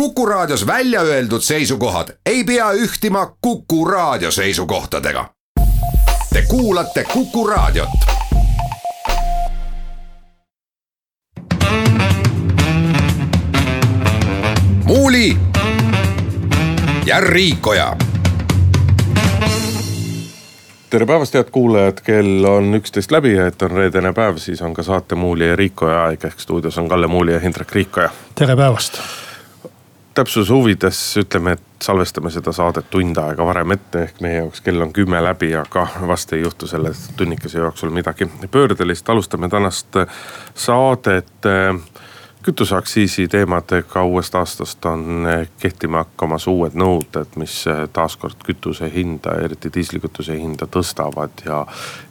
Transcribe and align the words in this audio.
Kuku 0.00 0.26
Raadios 0.26 0.66
välja 0.66 1.00
öeldud 1.00 1.40
seisukohad 1.40 2.08
ei 2.26 2.44
pea 2.44 2.72
ühtima 2.72 3.36
Kuku 3.40 3.84
Raadio 3.84 4.30
seisukohtadega. 4.30 5.30
Te 6.32 6.42
kuulate 6.48 7.04
Kuku 7.04 7.46
Raadiot. 7.46 7.88
muuli 14.84 15.36
ja 17.06 17.20
Riikoja 17.20 17.96
tere 20.90 21.06
päevast, 21.06 21.34
head 21.34 21.50
kuulajad, 21.50 22.00
kell 22.04 22.44
on 22.44 22.74
üksteist 22.74 23.10
läbi 23.10 23.34
ja 23.34 23.46
et 23.46 23.62
on 23.62 23.70
reedene 23.70 24.12
päev, 24.12 24.36
siis 24.36 24.62
on 24.62 24.74
ka 24.74 24.82
saate 24.82 25.14
Muuli 25.14 25.48
ja 25.48 25.56
Riikoja 25.56 26.04
aeg 26.04 26.24
ehk 26.24 26.40
stuudios 26.40 26.78
on 26.78 26.88
Kalle 26.88 27.06
Muuli 27.06 27.32
ja 27.32 27.40
Hindrek 27.40 27.72
Riikoja. 27.72 28.10
tere 28.34 28.56
päevast 28.56 29.25
täpsuse 30.16 30.52
huvides 30.52 30.98
ütleme, 31.20 31.56
et 31.56 31.84
salvestame 31.84 32.30
seda 32.32 32.52
saadet 32.56 32.88
tund 32.90 33.18
aega 33.20 33.44
varem 33.46 33.74
ette, 33.76 34.06
ehk 34.06 34.20
meie 34.24 34.38
jaoks 34.40 34.62
kell 34.64 34.80
on 34.80 34.92
kümme 34.96 35.20
läbi, 35.22 35.50
aga 35.56 35.86
vast 36.08 36.32
ei 36.32 36.40
juhtu 36.40 36.68
selle 36.70 36.92
tunnikese 37.16 37.60
jooksul 37.60 37.92
midagi 37.92 38.28
pöördelist. 38.50 39.08
alustame 39.12 39.48
tänast 39.52 39.98
saadet 40.54 41.50
kütuseaktsiisi 42.46 43.28
teemadega 43.28 44.04
uuest 44.04 44.34
aastast 44.34 44.84
on 44.86 45.26
kehtima 45.58 46.04
hakkamas 46.04 46.46
uued 46.46 46.76
nõuded, 46.78 47.32
mis 47.40 47.64
taaskord 47.92 48.44
kütuse 48.46 48.86
hinda, 48.94 49.34
eriti 49.42 49.72
diislikütuse 49.74 50.36
hinda 50.38 50.68
tõstavad 50.70 51.42
ja 51.46 51.64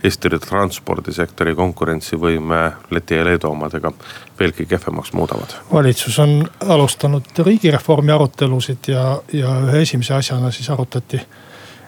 Eesti 0.04 0.30
transpordisektori 0.48 1.56
konkurentsivõime 1.56 2.60
Läti 2.92 3.16
ja 3.16 3.24
Leedu 3.26 3.48
omadega 3.54 3.94
veelgi 4.40 4.66
kehvemaks 4.66 5.14
muudavad. 5.14 5.56
valitsus 5.72 6.20
on 6.20 6.50
alustanud 6.68 7.32
riigireformi 7.40 8.12
arutelusid 8.12 8.92
ja, 8.92 9.06
ja 9.34 9.56
ühe 9.70 9.82
esimese 9.88 10.14
asjana 10.14 10.52
siis 10.52 10.70
arutati 10.70 11.22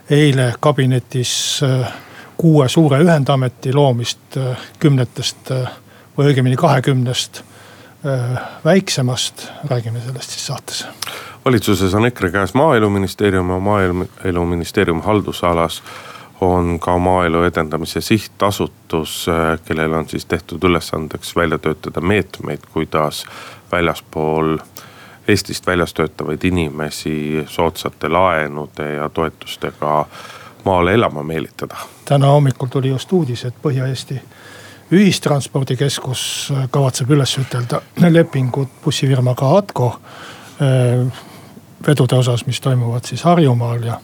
eile 0.09 0.53
kabinetis 0.59 1.59
äh, 1.68 1.92
kuue 2.38 2.70
suure 2.70 3.03
ühendameti 3.03 3.73
loomist 3.73 4.40
kümnetest 4.80 5.52
või 6.18 6.31
õigemini 6.31 6.56
kahekümnest 6.56 7.44
väiksemast, 8.66 9.48
räägime 9.70 10.00
sellest 10.00 10.30
siis 10.30 10.48
saates. 10.48 10.86
valitsuses 11.45 11.94
on 11.94 12.06
EKRE 12.06 12.31
käes 12.31 12.53
maaeluministeerium 12.53 13.50
ja 13.50 13.59
maaeluministeeriumi 13.59 15.02
haldusalas 15.02 15.84
on 16.42 16.80
ka 16.80 16.98
maaelu 16.98 17.44
edendamise 17.44 18.02
sihtasutus, 18.02 19.25
äh, 19.30 19.59
kellel 19.66 19.94
on 19.94 20.09
siis 20.09 20.25
tehtud 20.25 20.64
ülesandeks 20.64 21.36
välja 21.36 21.58
töötada 21.58 22.02
meetmeid, 22.02 22.59
kuidas 22.73 23.25
väljaspool 23.72 24.58
Eestist 25.28 25.68
väljas 25.68 25.94
töötavaid 25.94 26.44
inimesi 26.44 27.44
soodsate 27.48 28.09
laenude 28.09 28.94
ja 28.94 29.09
toetustega 29.09 30.06
maale 30.66 30.94
elama 30.94 31.23
meelitada. 31.23 31.75
täna 32.06 32.28
hommikul 32.28 32.68
tuli 32.68 32.90
just 32.90 33.14
uudis, 33.14 33.45
et 33.45 33.56
Põhja-Eesti 33.64 34.22
ühistranspordikeskus 34.92 36.22
kavatseb 36.72 37.12
üles 37.12 37.34
ütelda 37.42 37.82
lepingud 38.10 38.80
bussifirmaga 38.84 39.50
Atko 39.58 39.90
eh, 40.64 41.24
vedude 41.88 42.20
osas, 42.20 42.46
mis 42.48 42.62
toimuvad 42.64 43.08
siis 43.08 43.24
Harjumaal 43.28 43.84
ja. 43.88 43.98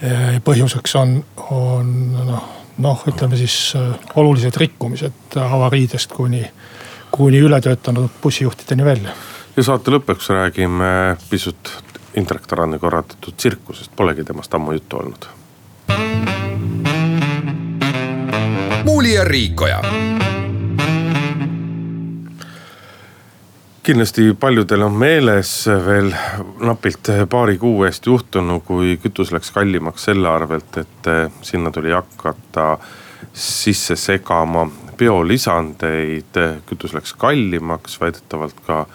Eh, 0.00 0.38
põhjuseks 0.44 0.96
on, 0.96 1.18
on 1.52 1.92
noh, 2.16 2.48
noh, 2.80 3.04
ütleme 3.08 3.36
siis 3.36 3.74
olulised 4.16 4.56
rikkumised 4.56 5.36
avariidest 5.40 6.12
kuni, 6.16 6.42
kuni 7.12 7.42
ületöötanud 7.44 8.20
bussijuhtideni 8.22 8.84
välja. 8.84 9.14
ja 9.56 9.62
saate 9.62 9.92
lõpuks 9.92 10.32
räägime 10.32 11.16
pisut 11.30 11.76
Indrek 12.16 12.46
Tarandi 12.46 12.78
korraldatud 12.78 13.36
tsirkusest, 13.36 13.92
polegi 13.96 14.24
temast 14.24 14.54
ammu 14.54 14.72
juttu 14.72 14.98
olnud 14.98 15.28
Muuli 18.84 19.14
ja 19.14 19.24
Riikoja. 19.24 19.82
kindlasti 23.82 24.36
paljudel 24.40 24.82
on 24.82 24.92
meeles 24.92 25.66
veel 25.86 26.12
napilt 26.60 27.08
paari 27.30 27.58
kuu 27.58 27.84
eest 27.84 28.06
juhtunu, 28.06 28.60
kui 28.60 28.98
kütus 29.02 29.32
läks 29.32 29.50
kallimaks 29.50 30.04
selle 30.04 30.28
arvelt, 30.28 30.76
et 30.78 31.08
sinna 31.42 31.70
tuli 31.70 31.90
hakata 31.90 32.78
sisse 33.32 33.96
segama 33.96 34.68
biolisandeid. 34.96 36.38
kütus 36.66 36.94
läks 36.94 37.14
kallimaks, 37.14 38.00
väidetavalt 38.00 38.60
ka 38.66 38.86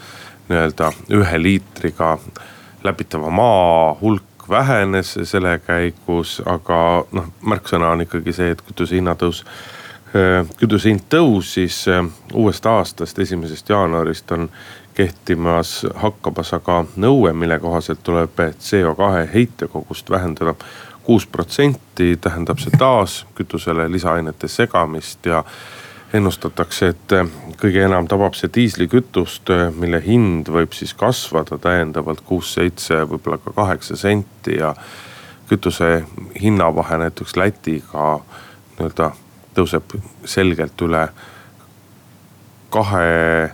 nii-öelda 0.49 0.91
ühe 1.09 1.41
liitriga 1.41 2.17
läbitava 2.83 3.29
maa 3.29 3.97
hulk 4.01 4.49
vähenes 4.49 5.17
selle 5.23 5.59
käigus, 5.65 6.41
aga 6.45 7.05
noh, 7.11 7.29
märksõna 7.41 7.89
on 7.95 8.05
ikkagi 8.05 8.33
see, 8.33 8.51
et 8.53 8.61
kütuse 8.65 8.95
hinnatõus 8.99 9.43
kütuse 10.59 10.89
hind 10.89 11.07
tõusis 11.11 11.81
äh, 11.91 12.05
uuest 12.33 12.65
aastast, 12.65 13.19
esimesest 13.19 13.69
jaanuarist 13.69 14.31
on 14.31 14.49
kehtimas 14.95 15.81
hakkamas 15.99 16.53
aga 16.55 16.85
nõue, 16.95 17.33
mille 17.33 17.57
kohaselt 17.59 18.03
tuleb 18.03 18.39
CO2 18.39 19.25
heitkogust 19.33 20.09
vähendada 20.09 20.53
kuus 21.03 21.27
protsenti. 21.27 22.17
tähendab 22.21 22.59
see 22.59 22.77
taas 22.77 23.25
kütusele 23.35 23.91
lisaainete 23.91 24.47
segamist 24.47 25.25
ja 25.25 25.43
ennustatakse, 26.13 26.87
et 26.87 27.17
äh, 27.17 27.27
kõige 27.59 27.83
enam 27.83 28.07
tabab 28.07 28.39
see 28.39 28.49
diislikütust, 28.55 29.51
mille 29.75 29.99
hind 30.05 30.47
võib 30.47 30.71
siis 30.73 30.93
kasvada 30.93 31.57
täiendavalt 31.57 32.23
kuus-seitse, 32.23 33.03
võib-olla 33.09 33.41
ka 33.43 33.51
kaheksa 33.51 33.99
senti 33.99 34.61
ja 34.61 34.71
kütuse 35.49 36.05
hinnavahe 36.41 37.03
näiteks 37.03 37.35
Lätiga 37.35 38.07
nii-öelda 38.79 39.11
tõuseb 39.55 39.95
selgelt 40.25 40.81
üle 40.85 41.07
kahe. 42.73 43.51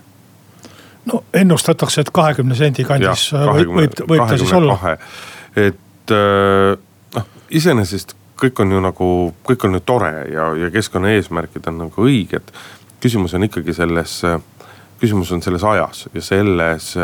no 1.05 1.23
ennustatakse, 1.33 2.05
et 2.05 2.13
kahekümne 2.13 2.55
sendi 2.57 2.85
kandis 2.87 3.29
ja, 3.31 3.45
20, 3.45 3.53
võib, 3.53 3.75
võib, 3.77 4.01
võib 4.13 4.25
ta 4.29 4.39
siis 4.41 4.53
olla. 4.57 4.95
et 5.55 6.15
äh, 6.15 6.73
noh, 7.15 7.29
iseenesest 7.49 8.15
kõik 8.41 8.63
on 8.63 8.73
ju 8.73 8.81
nagu, 8.81 9.09
kõik 9.45 9.67
on 9.67 9.77
ju 9.77 9.83
tore 9.85 10.13
ja, 10.33 10.47
ja 10.57 10.71
keskkonnaeesmärgid 10.73 11.67
on 11.69 11.83
nagu 11.85 12.07
õiged. 12.07 12.53
küsimus 13.01 13.33
on 13.37 13.45
ikkagi 13.45 13.73
selles, 13.73 14.21
küsimus 15.01 15.31
on 15.33 15.41
selles 15.41 15.63
ajas 15.65 16.07
ja 16.13 16.21
selles, 16.25 16.95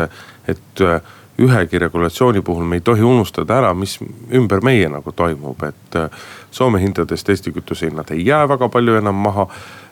et 0.48 0.82
äh, 0.86 1.14
ühegi 1.38 1.78
regulatsiooni 1.78 2.42
puhul 2.42 2.64
me 2.66 2.78
ei 2.78 2.84
tohi 2.84 3.04
unustada 3.06 3.58
ära, 3.60 3.74
mis 3.74 3.98
ümber 4.34 4.62
meie 4.64 4.88
nagu 4.90 5.12
toimub, 5.14 5.62
et 5.68 5.98
äh, 5.98 6.24
Soome 6.50 6.80
hindadest 6.82 7.28
Eesti 7.28 7.52
kütusehinnad 7.52 8.10
ei 8.14 8.24
jää 8.26 8.46
väga 8.48 8.68
palju 8.72 8.96
enam 8.98 9.18
maha. 9.22 9.46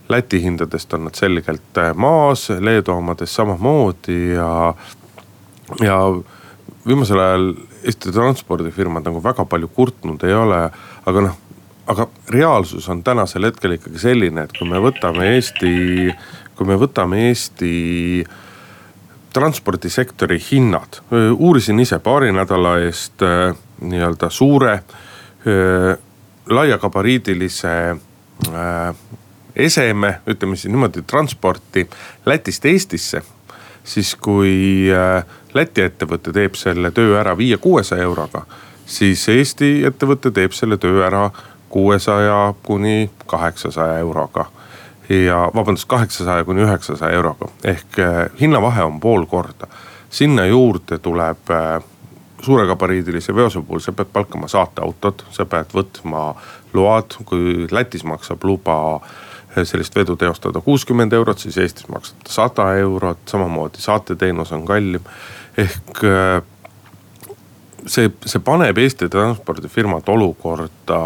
Läti 0.09 0.39
hindadest 0.43 0.95
on 0.95 1.05
nad 1.07 1.19
selgelt 1.19 1.79
äh, 1.79 1.93
maas, 1.95 2.49
Leedu 2.51 2.95
omadest 2.95 3.35
samamoodi 3.35 4.35
ja, 4.35 4.75
ja 5.83 5.99
viimasel 6.87 7.21
ajal 7.21 7.51
Eesti 7.85 8.13
transpordifirmad 8.15 9.07
nagu 9.07 9.23
väga 9.23 9.45
palju 9.45 9.69
kurtnud 9.69 10.25
ei 10.27 10.35
ole, 10.35 10.63
aga 11.07 11.27
noh 11.29 11.43
aga 11.87 12.09
reaalsus 12.35 12.89
on 12.91 13.05
tänasel 13.07 13.47
hetkel 13.47 13.77
ikkagi 13.77 14.01
selline, 14.03 14.43
et 14.43 14.57
kui 14.59 14.67
me 14.67 14.81
võtame 14.83 15.29
Eesti, 15.37 15.71
kui 16.59 16.67
me 16.67 16.75
võtame 16.81 17.21
Eesti 17.29 17.77
äh, 18.25 18.41
transpordisektori 19.37 20.39
hinnad. 20.51 21.03
uurisin 21.37 21.81
ise 21.81 21.99
paari 21.99 22.33
nädala 22.33 22.79
eest 22.87 23.21
nii-öelda 23.81 24.31
suure 24.33 24.79
laiagabariidilise 26.49 27.75
eseme, 29.57 30.15
ütleme 30.27 30.57
siis 30.57 30.73
niimoodi, 30.73 31.03
transporti 31.03 31.85
Lätist 32.27 32.65
Eestisse. 32.65 33.23
siis 33.85 34.17
kui 34.17 34.89
Läti 35.55 35.85
ettevõte 35.85 36.33
teeb 36.33 36.57
selle 36.59 36.91
töö 36.91 37.21
ära 37.21 37.37
viie-kuuesaja 37.37 38.03
euroga, 38.03 38.47
siis 38.87 39.29
Eesti 39.29 39.85
ettevõte 39.85 40.31
teeb 40.31 40.53
selle 40.53 40.77
töö 40.81 41.05
ära 41.07 41.31
kuuesaja 41.69 42.55
kuni 42.63 43.11
kaheksasaja 43.27 43.99
euroga 43.99 44.49
ja 45.09 45.51
vabandust, 45.55 45.89
kaheksasaja 45.89 46.45
kuni 46.45 46.63
üheksasaja 46.63 47.15
euroga 47.15 47.49
ehk 47.65 47.99
eh, 47.99 48.17
hinnavahe 48.41 48.83
on 48.83 49.01
pool 49.01 49.27
korda. 49.27 49.67
sinna 50.11 50.47
juurde 50.47 50.99
tuleb 50.99 51.51
eh, 51.51 51.85
suuregabariidilise 52.43 53.35
veose 53.35 53.63
puhul, 53.63 53.81
sa 53.81 53.93
pead 53.93 54.09
palkama 54.13 54.49
saateautod, 54.49 55.25
sa 55.31 55.45
pead 55.45 55.73
võtma 55.75 56.35
load, 56.75 57.17
kui 57.25 57.67
Lätis 57.71 58.05
maksab 58.05 58.45
luba 58.45 59.01
eh, 59.57 59.65
sellist 59.65 59.95
vedu 59.97 60.17
teostada 60.17 60.61
kuuskümmend 60.61 61.13
eurot, 61.13 61.39
siis 61.39 61.59
Eestis 61.59 61.89
maksab 61.89 62.27
ta 62.27 62.33
sada 62.33 62.69
eurot, 62.83 63.25
samamoodi 63.29 63.81
saateteenus 63.81 64.53
on 64.53 64.67
kallim. 64.67 65.03
ehk 65.57 66.05
see, 67.87 68.11
see 68.27 68.43
paneb 68.45 68.79
Eesti 68.79 69.09
transpordifirmad 69.13 70.09
olukorda, 70.13 71.01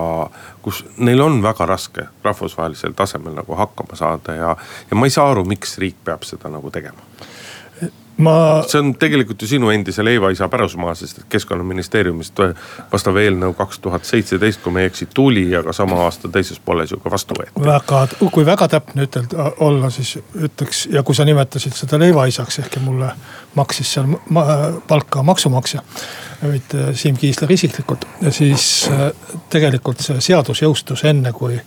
kus 0.62 0.84
neil 0.98 1.20
on 1.24 1.42
väga 1.42 1.66
raske 1.68 2.06
rahvusvahelisel 2.24 2.96
tasemel 2.96 3.36
nagu 3.40 3.58
hakkama 3.58 3.98
saada 3.98 4.36
ja, 4.36 4.56
ja 4.90 4.96
ma 4.96 5.08
ei 5.08 5.14
saa 5.14 5.30
aru, 5.30 5.44
miks 5.48 5.78
riik 5.82 6.00
peab 6.04 6.26
seda 6.28 6.52
nagu 6.52 6.70
tegema 6.70 7.28
ma. 8.20 8.62
see 8.68 8.80
on 8.80 8.92
tegelikult 8.98 9.42
ju 9.42 9.48
sinu 9.48 9.70
endise 9.72 10.04
leivaisa 10.04 10.48
pärusmaa, 10.48 10.94
sest 10.98 11.18
et 11.22 11.28
keskkonnaministeeriumist 11.32 12.42
vastav 12.92 13.18
eelnõu 13.20 13.54
kaks 13.58 13.80
tuhat 13.84 14.08
seitseteist, 14.08 14.62
kui 14.64 14.74
ma 14.74 14.84
ei 14.84 14.90
eksi, 14.90 15.08
tuli, 15.14 15.46
aga 15.56 15.72
sama 15.76 16.00
aasta 16.04 16.30
teises 16.32 16.60
pooles 16.64 16.92
ju 16.92 17.00
ka 17.00 17.12
vastu 17.12 17.36
võeti. 17.38 17.64
väga, 17.64 18.02
kui 18.20 18.46
väga 18.46 18.68
täpne 18.76 19.06
ütelda 19.08 19.50
olla, 19.66 19.90
siis 19.94 20.16
ütleks 20.34 20.86
ja 20.92 21.02
kui 21.06 21.16
sa 21.16 21.26
nimetasid 21.28 21.76
seda 21.76 22.00
leivaisaks, 22.02 22.60
ehkki 22.64 22.82
mulle 22.84 23.12
maksis 23.58 23.94
seal 23.96 24.10
ma, 24.28 24.46
palka 24.88 25.22
maksumaksja. 25.26 25.84
Mitte 26.42 26.94
Siim 26.96 27.16
Kiisler 27.16 27.52
isiklikult, 27.52 28.06
siis 28.30 28.88
äh, 28.90 29.10
tegelikult 29.52 30.00
see 30.00 30.20
seadus 30.24 30.62
jõustus 30.62 31.04
enne, 31.04 31.32
kui 31.36 31.58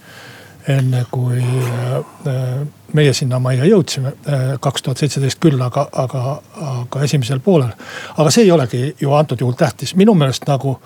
enne 0.68 1.06
kui 1.12 1.42
äh, 1.44 2.68
meie 2.94 3.14
sinnamajja 3.14 3.66
jõudsime, 3.68 4.14
äh, 4.28 4.44
kaks 4.64 4.84
tuhat 4.84 5.02
seitseteist 5.02 5.40
küll, 5.44 5.60
aga, 5.62 5.88
aga, 5.92 6.24
aga 6.70 7.02
esimesel 7.04 7.42
poolel. 7.44 7.74
aga 8.18 8.32
see 8.32 8.46
ei 8.46 8.52
olegi 8.52 8.84
ju 9.02 9.14
antud 9.14 9.42
juhul 9.42 9.58
tähtis, 9.60 9.96
minu 10.00 10.16
meelest 10.16 10.48
nagu 10.48 10.78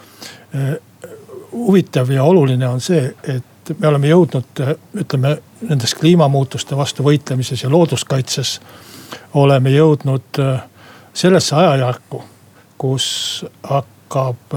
äh, 0.55 0.73
huvitav 1.51 2.09
ja 2.11 2.23
oluline 2.23 2.67
on 2.67 2.81
see, 2.81 3.11
et 3.23 3.73
me 3.79 3.87
oleme 3.87 4.09
jõudnud, 4.09 4.63
ütleme 5.03 5.37
nendes 5.67 5.93
kliimamuutuste 5.99 6.77
vastu 6.77 7.03
võitlemises 7.03 7.63
ja 7.63 7.69
looduskaitses. 7.69 8.59
oleme 9.33 9.69
jõudnud 9.69 10.39
sellesse 11.13 11.55
ajajärku, 11.55 12.23
kus 12.77 13.45
hakkab 13.63 14.53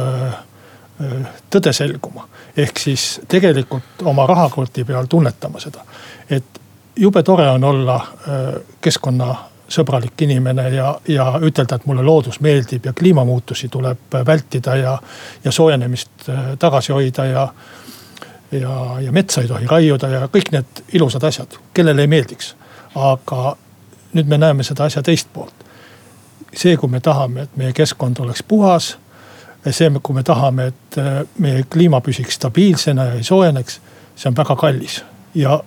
tõde 1.51 1.73
selguma 1.73 2.27
ehk 2.57 2.79
siis 2.79 3.21
tegelikult 3.29 4.03
oma 4.05 4.27
rahakoti 4.27 4.85
peal 4.85 5.07
tunnetama 5.09 5.61
seda. 5.61 5.85
et 6.31 6.61
jube 6.97 7.23
tore 7.23 7.51
on 7.51 7.65
olla 7.65 7.95
äh, 7.95 8.61
keskkonnasõbralik 8.81 10.23
inimene 10.23 10.69
ja, 10.75 10.95
ja 11.09 11.27
ütelda, 11.43 11.77
et 11.77 11.87
mulle 11.87 12.03
loodus 12.03 12.41
meeldib 12.41 12.87
ja 12.87 12.93
kliimamuutusi 12.93 13.69
tuleb 13.69 14.19
vältida 14.27 14.77
ja, 14.77 14.99
ja 15.45 15.53
soojenemist 15.53 16.29
äh, 16.29 16.45
tagasi 16.59 16.93
hoida 16.93 17.25
ja. 17.25 17.49
ja, 18.53 18.77
ja 19.01 19.13
metsa 19.13 19.41
ei 19.41 19.49
tohi 19.49 19.67
raiuda 19.71 20.09
ja 20.09 20.29
kõik 20.29 20.53
need 20.53 20.85
ilusad 20.93 21.25
asjad, 21.25 21.59
kellele 21.75 22.07
ei 22.07 22.11
meeldiks. 22.11 22.55
aga 22.95 23.57
nüüd 24.13 24.27
me 24.27 24.39
näeme 24.39 24.63
seda 24.67 24.85
asja 24.85 25.03
teist 25.03 25.29
poolt. 25.33 25.55
See, 26.55 26.77
kui 26.77 26.89
me 26.91 27.01
tahame, 27.01 27.43
et 27.47 27.57
meie 27.57 27.73
keskkond 27.73 28.19
oleks 28.21 28.43
puhas 28.43 28.97
see, 29.69 29.91
kui 30.03 30.15
me 30.15 30.23
tahame, 30.23 30.67
et 30.67 30.99
äh, 30.99 31.21
meie 31.39 31.65
kliima 31.71 32.01
püsiks 32.01 32.39
stabiilsena 32.41 33.11
ja 33.11 33.19
ei 33.19 33.27
soojeneks, 33.27 33.81
see 34.17 34.31
on 34.31 34.37
väga 34.37 34.57
kallis. 34.57 35.05
ja 35.35 35.61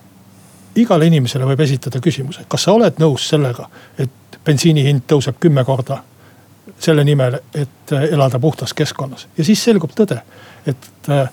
igale 0.76 1.06
inimesele 1.06 1.46
võib 1.46 1.60
esitada 1.64 2.00
küsimuse, 2.02 2.44
kas 2.48 2.66
sa 2.66 2.72
oled 2.74 2.98
nõus 2.98 3.28
sellega, 3.28 3.68
et 3.98 4.38
bensiini 4.44 4.82
hind 4.84 5.06
tõuseb 5.08 5.38
kümme 5.40 5.64
korda 5.64 6.02
selle 6.80 7.04
nimel, 7.04 7.38
et 7.54 7.92
äh, 7.92 8.08
elada 8.12 8.38
puhtas 8.38 8.74
keskkonnas 8.74 9.28
ja 9.38 9.44
siis 9.44 9.62
selgub 9.64 9.94
tõde, 9.94 10.18
et 10.66 11.08
äh, 11.08 11.30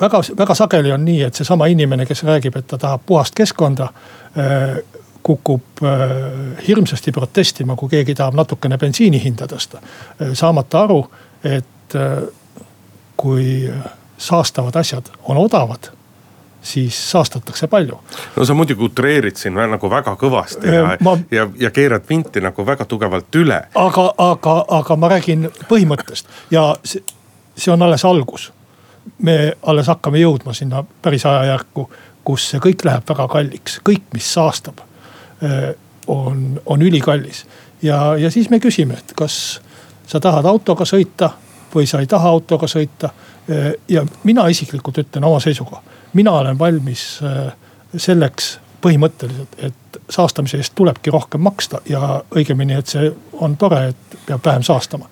väga, 0.00 0.22
väga 0.38 0.54
sageli 0.54 0.92
on 0.92 1.04
nii, 1.04 1.20
et 1.28 1.34
seesama 1.34 1.68
inimene, 1.70 2.06
kes 2.06 2.24
räägib, 2.24 2.56
et 2.56 2.66
ta 2.66 2.78
tahab 2.78 3.04
puhast 3.06 3.36
keskkonda, 3.36 3.92
kukub 5.22 5.82
hirmsasti 6.68 7.12
protestima, 7.12 7.76
kui 7.76 7.88
keegi 7.88 8.14
tahab 8.18 8.34
natukene 8.34 8.78
bensiini 8.78 9.20
hinda 9.22 9.46
tõsta. 9.46 9.78
saamata 10.34 10.80
aru, 10.82 11.02
et 11.44 11.94
äh, 11.94 12.22
kui 13.16 13.70
saastavad 14.18 14.76
asjad 14.76 15.12
on 15.22 15.36
odavad 15.36 15.92
siis 16.62 17.10
saastatakse 17.10 17.66
palju. 17.66 18.00
no 18.36 18.44
sa 18.44 18.54
muidugi 18.54 18.84
utreerid 18.84 19.36
siin 19.36 19.54
nagu 19.54 19.90
väga 19.90 20.14
kõvasti 20.18 20.74
ja 20.74 20.84
äh, 20.92 20.96
ma..., 21.00 21.16
ja, 21.30 21.48
ja 21.58 21.70
keerad 21.70 22.06
vinti 22.08 22.40
nagu 22.40 22.66
väga 22.66 22.84
tugevalt 22.84 23.34
üle. 23.34 23.62
aga, 23.74 24.06
aga, 24.18 24.56
aga 24.68 24.96
ma 24.96 25.10
räägin 25.10 25.50
põhimõttest 25.68 26.30
ja 26.50 26.68
see, 26.84 27.02
see 27.56 27.72
on 27.72 27.82
alles 27.82 28.04
algus. 28.04 28.52
me 29.18 29.52
alles 29.62 29.90
hakkame 29.90 30.22
jõudma 30.22 30.54
sinna 30.54 30.84
päris 31.02 31.26
ajajärku, 31.26 31.90
kus 32.24 32.50
see 32.50 32.62
kõik 32.62 32.84
läheb 32.86 33.08
väga 33.08 33.28
kalliks, 33.28 33.80
kõik, 33.82 34.06
mis 34.14 34.34
saastab, 34.34 34.78
äh, 34.78 34.91
on, 36.06 36.60
on 36.66 36.82
ülikallis. 36.82 37.46
ja, 37.82 38.16
ja 38.16 38.30
siis 38.30 38.50
me 38.50 38.60
küsime, 38.60 38.94
et 38.94 39.12
kas 39.16 39.60
sa 40.06 40.20
tahad 40.20 40.46
autoga 40.46 40.84
sõita 40.84 41.30
või 41.74 41.86
sa 41.86 42.00
ei 42.00 42.06
taha 42.06 42.28
autoga 42.28 42.66
sõita. 42.66 43.10
ja 43.88 44.04
mina 44.24 44.46
isiklikult 44.48 44.98
ütlen 44.98 45.24
oma 45.24 45.40
seisukoha, 45.40 45.82
mina 46.12 46.32
olen 46.32 46.58
valmis 46.58 47.20
äh, 47.22 47.52
selleks 47.96 48.58
põhimõtteliselt, 48.82 49.56
et 49.58 50.00
saastamise 50.10 50.58
eest 50.58 50.74
tulebki 50.74 51.10
rohkem 51.10 51.40
maksta 51.40 51.80
ja 51.88 52.22
õigemini, 52.34 52.78
et 52.78 52.86
see 52.86 53.10
on 53.32 53.56
tore, 53.56 53.88
et 53.92 54.18
peab 54.26 54.44
vähem 54.44 54.62
saastama. 54.62 55.08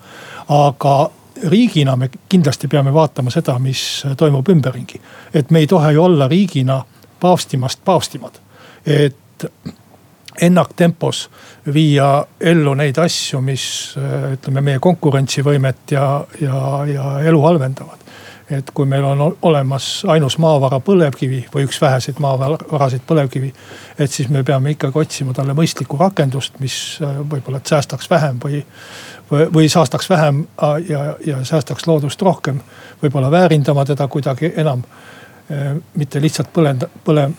aga 0.47 1.11
riigina 1.47 1.95
me 1.95 2.09
kindlasti 2.29 2.67
peame 2.67 2.93
vaatama 2.93 3.31
seda, 3.31 3.59
mis 3.59 4.03
toimub 4.17 4.49
ümberringi. 4.49 5.01
et 5.33 5.51
me 5.51 5.59
ei 5.59 5.67
tohi 5.67 5.97
olla 5.97 6.27
riigina 6.27 6.83
paavstimast 7.19 7.79
paavstimad. 7.85 8.39
et 8.85 9.51
ennaktempos 10.41 11.29
viia 11.73 12.25
ellu 12.39 12.73
neid 12.73 12.97
asju, 12.97 13.41
mis 13.45 13.63
ütleme, 14.33 14.63
meie 14.65 14.79
konkurentsivõimet 14.81 15.93
ja, 15.95 16.05
ja, 16.41 16.61
ja 16.89 17.17
elu 17.29 17.41
halvendavad. 17.45 17.97
et 18.51 18.71
kui 18.75 18.85
meil 18.85 19.03
on 19.07 19.37
olemas 19.47 20.03
ainus 20.11 20.35
maavara 20.37 20.81
põlevkivi 20.83 21.45
või 21.53 21.63
üks 21.63 21.77
väheseid 21.81 22.17
maavarasid 22.19 23.05
põlevkivi. 23.07 23.53
et 23.99 24.11
siis 24.11 24.29
me 24.29 24.43
peame 24.43 24.71
ikkagi 24.71 24.99
otsima 24.99 25.33
talle 25.33 25.53
mõistlikku 25.53 25.97
rakendust, 25.99 26.59
mis 26.59 26.99
võib-olla, 27.01 27.57
et 27.57 27.67
säästaks 27.67 28.09
vähem 28.09 28.41
või, 28.43 28.63
või, 29.31 29.47
või 29.53 29.69
saastaks 29.69 30.09
vähem 30.09 30.45
ja, 30.89 31.15
ja 31.25 31.43
säästaks 31.45 31.87
loodust 31.87 32.21
rohkem. 32.21 32.59
võib-olla 33.03 33.31
väärindama 33.31 33.85
teda 33.85 34.07
kuidagi 34.07 34.53
enam. 34.55 34.83
mitte 35.95 36.21
lihtsalt 36.21 36.47
põlenda, 36.53 36.87
põle, 37.05 37.29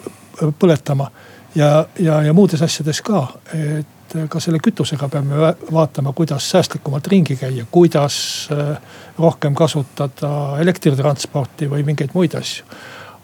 põletama 0.59 1.11
ja, 1.55 1.87
ja, 1.99 2.23
ja 2.23 2.33
muudes 2.33 2.63
asjades 2.63 3.03
ka. 3.03 3.27
et 3.55 3.87
ka 4.29 4.41
selle 4.41 4.61
kütusega 4.61 5.09
peame 5.09 5.53
vaatama, 5.73 6.13
kuidas 6.13 6.51
säästlikumalt 6.51 7.07
ringi 7.09 7.37
käia, 7.37 7.65
kuidas 7.71 8.17
äh, 8.53 8.77
rohkem 9.19 9.55
kasutada 9.55 10.59
elektritransporti 10.61 11.71
või 11.71 11.85
mingeid 11.87 12.13
muid 12.15 12.35
asju. 12.39 12.65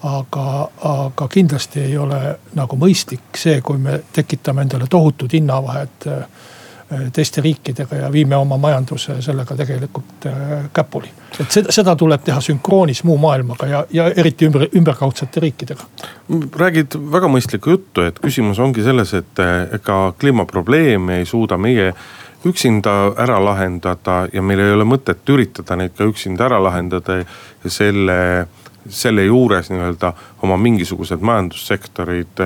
aga, 0.03 0.69
aga 0.87 1.27
kindlasti 1.29 1.81
ei 1.81 1.97
ole 1.99 2.39
nagu 2.55 2.77
mõistlik 2.77 3.35
see, 3.37 3.61
kui 3.61 3.79
me 3.79 4.01
tekitame 4.13 4.63
endale 4.63 4.87
tohutud 4.91 5.33
hinnavahed 5.33 6.07
äh, 6.07 6.23
teiste 7.13 7.41
riikidega 7.41 7.97
ja 7.97 8.13
viime 8.13 8.37
oma 8.37 8.57
majanduse 8.57 9.19
sellega 9.23 9.57
tegelikult 9.57 10.27
äh, 10.27 10.71
käpuli. 10.73 11.11
et 11.41 11.51
seda, 11.51 11.73
seda 11.73 11.97
tuleb 11.97 12.23
teha 12.25 12.41
sünkroonis 12.41 13.03
muu 13.05 13.19
maailmaga 13.21 13.67
ja, 13.67 13.83
ja 13.93 14.07
eriti 14.17 14.49
ümber, 14.49 14.65
ümberkaudsete 14.77 15.41
riikidega. 15.41 15.85
räägid 16.57 16.97
väga 17.13 17.29
mõistlikku 17.29 17.77
juttu, 17.77 18.07
et 18.09 18.21
küsimus 18.25 18.59
ongi 18.59 18.83
selles, 18.83 19.13
et 19.15 19.45
äh, 19.45 19.67
ega 19.77 19.99
kliimaprobleeme 20.21 21.21
ei 21.21 21.29
suuda 21.29 21.61
meie 21.61 21.93
üksinda 22.49 22.95
ära 23.19 23.37
lahendada 23.45 24.23
ja 24.33 24.43
meil 24.43 24.63
ei 24.65 24.73
ole 24.73 24.89
mõtet 24.89 25.29
üritada 25.29 25.77
neid 25.77 25.93
ka 25.99 26.09
üksinda 26.09 26.49
ära 26.49 26.63
lahendada 26.63 27.21
ja 27.21 27.71
selle 27.71 28.47
selle 28.89 29.25
juures 29.27 29.69
nii-öelda 29.69 30.13
oma 30.43 30.57
mingisugused 30.57 31.21
majandussektorid, 31.21 32.41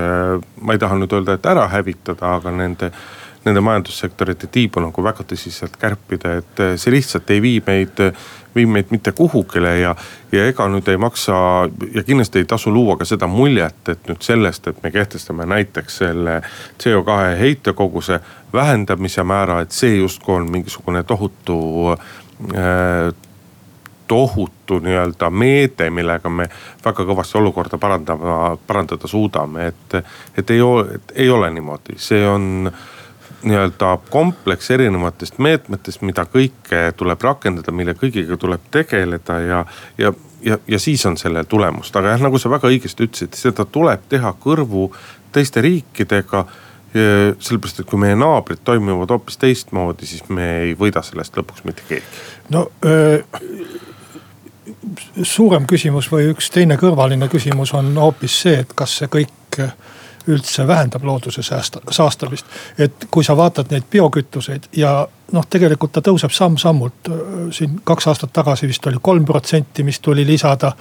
ma 0.61 0.75
ei 0.75 0.81
taha 0.81 0.97
nüüd 0.99 1.13
öelda, 1.15 1.37
et 1.39 1.47
ära 1.47 1.69
hävitada, 1.71 2.33
aga 2.41 2.51
nende 2.51 2.91
nende 3.45 3.61
majandussektorite 3.61 4.47
tiibu 4.53 4.83
nagu 4.83 5.05
väga 5.05 5.25
tõsiselt 5.29 5.75
kärpida, 5.81 6.37
et 6.43 6.63
eh, 6.63 6.77
see 6.81 6.95
lihtsalt 6.95 7.31
ei 7.35 7.43
vii 7.43 7.63
meid, 7.67 8.03
vii 8.55 8.67
meid 8.67 8.93
mitte 8.95 9.13
kuhugile 9.17 9.73
ja. 9.81 9.95
ja 10.33 10.47
ega 10.51 10.69
nüüd 10.71 10.89
ei 10.93 11.01
maksa 11.01 11.35
ja 11.95 12.05
kindlasti 12.07 12.43
ei 12.43 12.49
tasu 12.49 12.73
luua 12.75 12.97
ka 13.01 13.09
seda 13.09 13.27
muljet, 13.31 13.83
et 13.89 14.07
nüüd 14.11 14.23
sellest, 14.23 14.69
et 14.69 14.83
me 14.85 14.93
kehtestame 14.95 15.49
näiteks 15.49 15.99
selle 16.05 16.39
CO2 16.83 17.19
heitekoguse 17.41 18.21
vähendamise 18.53 19.25
määra, 19.25 19.61
et 19.63 19.73
see 19.73 19.97
justkui 19.97 20.37
on 20.37 20.51
mingisugune 20.51 21.03
tohutu 21.09 21.59
äh, 21.93 23.13
tohutu 24.13 24.79
nii-öelda 24.79 25.31
meede, 25.31 25.91
millega 25.91 26.29
me 26.29 26.45
väga 26.85 27.05
kõvasti 27.09 27.39
olukorda 27.41 27.79
parandama, 27.81 28.57
parandada 28.67 29.09
suudame, 29.09 29.71
et, 29.73 29.95
et 30.37 30.51
ei 30.51 30.61
ole, 30.61 30.99
ei 31.15 31.31
ole 31.31 31.49
niimoodi, 31.51 31.97
see 31.97 32.21
on 32.29 32.69
nii-öelda 33.43 33.99
kompleks 34.11 34.71
erinevatest 34.71 35.39
meetmetest, 35.43 36.03
mida 36.07 36.25
kõike 36.31 36.85
tuleb 36.97 37.23
rakendada, 37.23 37.75
mille 37.75 37.95
kõigiga 37.99 38.37
tuleb 38.41 38.69
tegeleda 38.71 39.39
ja, 39.41 39.63
ja, 39.99 40.13
ja, 40.45 40.59
ja 40.69 40.79
siis 40.83 41.07
on 41.07 41.17
sellel 41.21 41.49
tulemust, 41.49 41.97
aga 41.97 42.15
jah, 42.15 42.23
nagu 42.23 42.39
sa 42.39 42.53
väga 42.53 42.71
õigesti 42.71 43.09
ütlesid, 43.09 43.39
seda 43.39 43.65
tuleb 43.65 44.07
teha 44.13 44.35
kõrvu 44.43 44.91
teiste 45.33 45.65
riikidega 45.65 46.47
sellepärast, 46.93 47.81
et 47.81 47.89
kui 47.89 48.01
meie 48.01 48.17
naabrid 48.19 48.61
toimivad 48.65 49.15
hoopis 49.15 49.39
teistmoodi, 49.41 50.07
siis 50.07 50.27
me 50.29 50.49
ei 50.67 50.75
võida 50.77 51.01
sellest 51.05 51.37
lõpuks 51.39 51.65
mitte 51.65 51.87
keegi. 51.89 52.05
no 52.53 52.67
öö, 52.85 53.23
suurem 55.23 55.65
küsimus 55.67 56.11
või 56.13 56.29
üks 56.35 56.51
teine 56.53 56.77
kõrvaline 56.81 57.29
küsimus 57.33 57.73
on 57.79 57.95
hoopis 57.97 58.37
see, 58.45 58.59
et 58.65 58.77
kas 58.77 58.99
see 59.01 59.09
kõik 59.13 59.63
üldse 60.27 60.67
vähendab 60.67 61.05
looduse 61.05 61.43
säästa, 61.43 61.81
saastamist. 61.91 62.47
et 62.79 63.07
kui 63.11 63.25
sa 63.25 63.37
vaatad 63.37 63.71
neid 63.71 63.87
biokütuseid 63.91 64.69
ja 64.77 65.09
noh, 65.33 65.47
tegelikult 65.51 65.93
ta 65.93 66.01
tõuseb 66.01 66.33
samm-sammult. 66.33 67.11
siin 67.51 67.81
kaks 67.85 68.07
aastat 68.07 68.33
tagasi 68.33 68.69
vist 68.69 68.87
oli 68.87 69.01
kolm 69.03 69.25
protsenti, 69.25 69.83
mis 69.83 70.01
tuli 70.01 70.27
lisada 70.27 70.73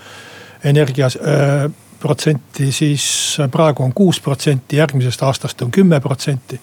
energia 0.63 1.05
äh, 1.05 1.71
protsenti, 1.99 2.71
siis 2.71 3.37
praegu 3.51 3.83
on 3.83 3.93
kuus 3.93 4.19
protsenti, 4.19 4.77
järgmisest 4.77 5.23
aastast 5.23 5.61
on 5.61 5.71
kümme 5.71 5.99
protsenti. 5.99 6.59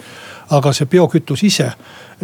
aga 0.51 0.73
see 0.73 0.87
biokütus 0.87 1.43
ise, 1.45 1.71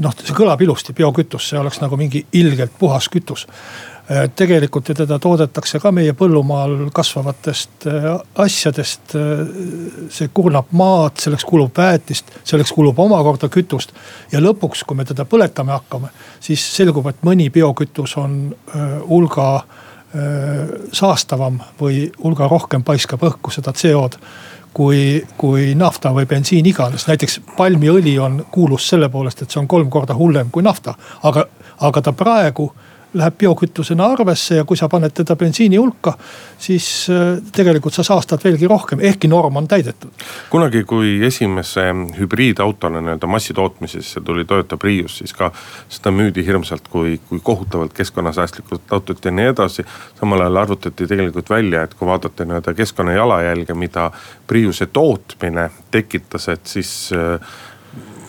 noh, 0.00 0.14
see 0.24 0.34
kõlab 0.34 0.62
ilusti, 0.62 0.92
biokütus, 0.92 1.48
see 1.48 1.58
oleks 1.58 1.80
nagu 1.80 1.96
mingi 1.96 2.26
ilgelt 2.32 2.72
puhas 2.78 3.08
kütus 3.08 3.46
Äh, 3.46 3.93
tegelikult 4.36 4.88
ju 4.88 4.94
teda 4.94 5.16
toodetakse 5.18 5.78
ka 5.80 5.88
meie 5.94 6.12
põllumaal 6.16 6.90
kasvavatest 6.94 7.86
äh, 7.88 8.08
asjadest. 8.44 9.14
Äh, 9.16 9.44
see 10.12 10.28
kurnab 10.34 10.72
maad, 10.76 11.16
selleks 11.22 11.46
kulub 11.48 11.72
väetist, 11.78 12.34
selleks 12.44 12.72
kulub 12.76 12.98
omakorda 13.00 13.48
kütust. 13.48 13.94
ja 14.32 14.42
lõpuks, 14.44 14.84
kui 14.84 14.96
me 14.96 15.08
teda 15.08 15.24
põletama 15.24 15.78
hakkame, 15.78 16.12
siis 16.40 16.64
selgub, 16.76 17.08
et 17.08 17.24
mõni 17.24 17.50
biokütus 17.50 18.16
on 18.20 18.54
hulga 19.08 19.48
saastavam 20.94 21.56
või 21.80 22.04
hulga 22.22 22.46
rohkem 22.46 22.84
paiskab 22.86 23.24
õhku 23.26 23.50
seda 23.50 23.72
CO-d 23.74 24.20
kui, 24.74 25.22
kui 25.38 25.72
nafta 25.78 26.12
või 26.14 26.26
bensiin 26.26 26.66
iganes. 26.66 27.06
näiteks 27.08 27.40
palmiõli 27.56 28.18
on 28.18 28.44
kuulus 28.50 28.88
selle 28.88 29.08
poolest, 29.08 29.42
et 29.42 29.50
see 29.50 29.60
on 29.60 29.68
kolm 29.70 29.90
korda 29.90 30.14
hullem 30.14 30.50
kui 30.50 30.62
nafta, 30.62 30.94
aga, 31.22 31.46
aga 31.80 32.02
ta 32.02 32.12
praegu 32.12 32.72
läheb 33.14 33.36
biokütusena 33.38 34.06
arvesse 34.14 34.58
ja 34.58 34.64
kui 34.64 34.76
sa 34.76 34.88
paned 34.90 35.14
teda 35.14 35.36
bensiini 35.36 35.78
hulka, 35.78 36.14
siis 36.58 36.86
äh, 37.12 37.38
tegelikult 37.54 37.94
sa 37.94 38.04
saastad 38.06 38.42
veelgi 38.44 38.68
rohkem, 38.70 39.00
ehkki 39.00 39.28
norm 39.28 39.56
on 39.56 39.68
täidetud. 39.68 40.10
kunagi, 40.50 40.84
kui 40.84 41.16
esimese 41.26 41.86
hübriidautona 42.18 43.00
nii-öelda 43.00 43.26
massitootmisesse 43.26 44.20
tuli 44.20 44.44
Toyota 44.44 44.76
Prius, 44.76 45.18
siis 45.18 45.32
ka 45.32 45.52
seda 45.88 46.10
müüdi 46.14 46.46
hirmsalt 46.46 46.88
kui, 46.88 47.20
kui 47.28 47.40
kohutavalt 47.42 47.92
keskkonnasäästlikult 47.92 48.92
autot 48.92 49.24
ja 49.24 49.30
nii 49.30 49.52
edasi. 49.52 49.84
samal 50.20 50.40
ajal 50.40 50.56
arvutati 50.56 51.06
tegelikult 51.06 51.50
välja, 51.50 51.82
et 51.82 51.94
kui 51.94 52.08
vaadata 52.08 52.44
nii-öelda 52.44 52.74
keskkonna 52.74 53.12
jalajälge, 53.12 53.74
mida 53.74 54.10
Priuse 54.46 54.86
tootmine 54.86 55.70
tekitas, 55.90 56.48
et 56.48 56.66
siis 56.66 57.10
äh, 57.12 57.40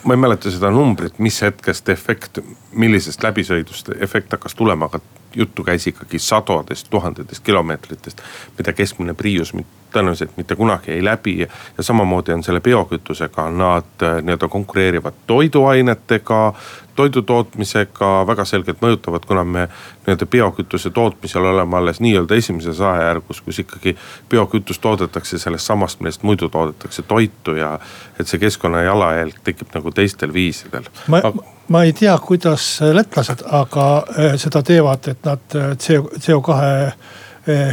ma 0.06 0.14
ei 0.14 0.18
mäleta 0.22 0.52
seda 0.54 0.70
numbrit, 0.72 1.20
mis 1.20 1.42
hetkest 1.42 1.90
efekt, 1.90 2.40
millisest 2.72 3.24
läbisõidust 3.26 3.90
efekt 4.00 4.32
hakkas 4.36 4.56
tulema, 4.56 4.86
aga 4.86 5.00
juttu 5.36 5.64
käis 5.64 5.88
ikkagi 5.88 6.20
sadadest 6.20 6.88
tuhandetest 6.90 7.44
kilomeetritest, 7.44 8.22
mida 8.58 8.74
keskmine 8.74 9.14
Prius 9.18 9.54
tõenäoliselt 9.96 10.38
mitte 10.38 10.56
kunagi 10.56 10.92
ei 10.92 11.04
läbi. 11.04 11.40
ja 11.78 11.84
samamoodi 11.84 12.34
on 12.34 12.44
selle 12.44 12.62
biokütusega, 12.62 13.50
nad 13.50 14.04
äh, 14.04 14.22
nii-öelda 14.22 14.48
konkureerivad 14.48 15.14
toiduainetega, 15.28 16.54
toidu 16.96 17.22
tootmisega 17.22 18.12
väga 18.28 18.46
selgelt 18.46 18.82
mõjutavad, 18.82 19.26
kuna 19.28 19.44
me 19.44 19.66
nii-öelda 20.06 20.26
biokütuse 20.32 20.90
tootmisel 20.96 21.46
oleme 21.52 21.78
alles 21.78 22.00
nii-öelda 22.04 22.36
esimeses 22.36 22.82
ajajärgus, 22.82 23.42
kus 23.42 23.60
ikkagi 23.60 23.96
biokütust 24.30 24.82
toodetakse 24.82 25.40
sellest 25.42 25.66
samast, 25.66 26.00
millest 26.00 26.24
muidu 26.24 26.50
toodetakse 26.50 27.02
toitu 27.02 27.56
ja. 27.60 27.80
et 28.20 28.28
see 28.28 28.40
keskkonna 28.40 28.86
jalajälg 28.86 29.44
tekib 29.44 29.76
nagu 29.76 29.92
teistel 29.92 30.34
viisidel. 30.34 30.90
ma 31.08 31.22
ma 31.68 31.84
ei 31.84 31.94
tea, 31.94 32.18
kuidas 32.22 32.80
lätlased, 32.94 33.42
aga 33.50 33.86
äh, 33.98 34.36
seda 34.38 34.62
teevad, 34.64 35.08
et 35.10 35.24
nad 35.26 35.56
äh, 35.56 35.72
CO, 35.78 36.10
CO2 36.20 36.60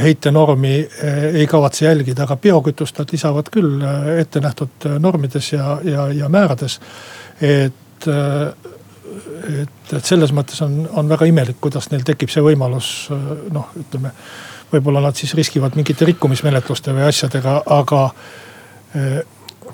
heitenormi 0.02 0.88
ei 1.32 1.46
kavatse 1.48 1.86
jälgida, 1.86 2.26
aga 2.26 2.36
biokütust 2.36 2.98
nad 2.98 3.08
lisavad 3.12 3.46
küll 3.48 3.80
ette 4.20 4.40
nähtud 4.44 4.84
normides 5.00 5.52
ja, 5.52 5.78
ja, 5.84 6.08
ja 6.12 6.28
määrades. 6.28 6.80
et 7.40 8.04
et, 9.62 9.92
et 9.96 10.04
selles 10.04 10.32
mõttes 10.34 10.62
on, 10.64 10.82
on 10.98 11.08
väga 11.10 11.28
imelik, 11.30 11.60
kuidas 11.60 11.90
neil 11.92 12.04
tekib 12.06 12.32
see 12.32 12.44
võimalus 12.44 12.88
noh, 13.10 13.70
ütleme. 13.78 14.14
võib-olla 14.72 15.02
nad 15.04 15.18
siis 15.18 15.34
riskivad 15.36 15.76
mingite 15.76 16.06
rikkumismenetluste 16.08 16.94
või 16.96 17.06
asjadega, 17.10 17.62
aga 17.66 18.02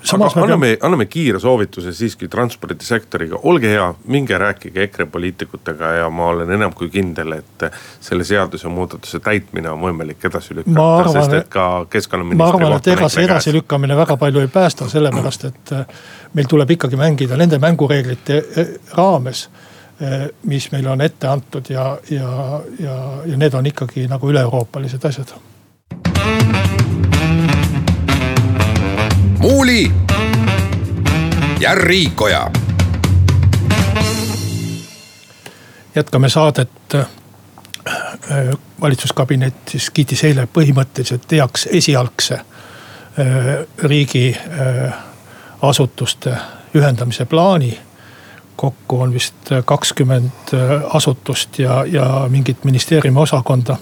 samas 0.03 0.33
aga 0.33 0.43
anname 0.45 0.65
peame..., 0.65 0.77
anname 0.85 1.05
kiire 1.05 1.39
soovituse 1.39 1.93
siiski 1.93 2.27
transpordisektoriga, 2.31 3.39
olge 3.49 3.71
hea, 3.73 3.87
minge 4.05 4.37
rääkige 4.37 4.83
EKRE 4.83 5.05
poliitikutega 5.05 5.91
ja 5.99 6.09
ma 6.09 6.29
olen 6.33 6.51
enam 6.51 6.73
kui 6.73 6.89
kindel, 6.93 7.37
et 7.39 7.65
selle 8.01 8.23
seadusemuudatuse 8.27 9.19
täitmine 9.25 9.69
on 9.69 9.81
võimalik 9.83 10.25
edasi 10.29 10.55
lükata, 10.59 11.13
sest 11.15 11.37
et 11.39 11.49
ka 11.53 11.65
keskkonnaministri. 11.89 12.43
ma 12.43 12.51
arvan, 12.53 12.77
et 12.77 12.91
ega 12.95 13.09
see 13.09 13.25
edasilükkamine 13.27 13.97
väga 13.97 14.17
palju 14.17 14.45
ei 14.45 14.53
päästa, 14.53 14.89
sellepärast 14.89 15.49
et 15.51 15.75
äh, 15.75 15.85
meil 16.33 16.49
tuleb 16.49 16.77
ikkagi 16.77 16.99
mängida 16.99 17.37
nende 17.37 17.59
mängureeglite 17.59 18.39
äh, 18.39 18.73
raames 18.97 19.47
äh, 20.01 20.27
mis 20.43 20.71
meile 20.71 20.93
on 20.95 21.01
ette 21.01 21.27
antud 21.27 21.69
ja, 21.69 21.91
ja, 22.09 22.61
ja, 22.79 22.97
ja 23.25 23.37
need 23.37 23.53
on 23.53 23.69
ikkagi 23.69 24.07
nagu 24.11 24.31
üle-euroopalised 24.31 25.05
asjad 25.09 25.37
Muuli 29.39 29.91
ja 31.59 31.75
Riikoja. 31.75 32.51
jätkame 35.95 36.29
saadet. 36.29 36.69
Äh, 36.95 37.07
valitsuskabinet 38.81 39.53
siis 39.69 39.89
kiitis 39.89 40.23
eile 40.23 40.47
põhimõtteliselt 40.57 41.31
heaks 41.31 41.67
esialgse 41.71 42.35
äh, 42.35 42.45
riigi 43.83 44.35
äh, 44.35 44.93
asutuste 45.61 46.35
ühendamise 46.75 47.25
plaani. 47.25 47.79
kokku 48.55 49.01
on 49.01 49.13
vist 49.13 49.49
kakskümmend 49.65 50.51
asutust 50.93 51.59
ja, 51.59 51.85
ja 51.85 52.25
mingit 52.29 52.63
ministeeriumi 52.63 53.19
osakonda. 53.19 53.77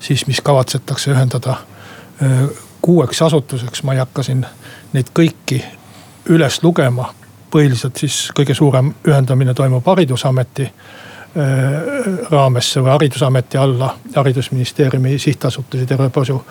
siis, 0.00 0.26
mis 0.26 0.40
kavatsetakse 0.40 1.10
ühendada 1.10 1.56
kuueks 2.82 3.22
asutuseks, 3.22 3.82
ma 3.82 3.92
ei 3.92 3.98
hakka 3.98 4.22
siin 4.22 4.46
neid 4.92 5.10
kõiki 5.14 5.62
üles 6.28 6.62
lugema. 6.62 7.14
põhiliselt 7.50 7.96
siis 7.96 8.28
kõige 8.36 8.52
suurem 8.54 8.90
ühendamine 9.08 9.54
toimub 9.56 9.86
haridusameti 9.86 10.62
äh, 10.62 10.72
raamesse 12.30 12.80
või 12.80 12.90
haridusameti 12.90 13.58
alla, 13.58 13.94
haridusministeeriumi 14.14 15.18
sihtasutusi 15.18 15.86
terve 15.86 16.10
posu. 16.10 16.42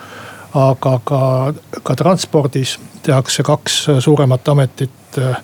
aga 0.53 0.99
ka, 1.03 1.53
ka 1.83 1.95
transpordis 1.95 2.79
tehakse 3.03 3.43
kaks 3.43 3.87
suuremat 3.99 4.47
ametit. 4.47 5.17
Äh, 5.17 5.37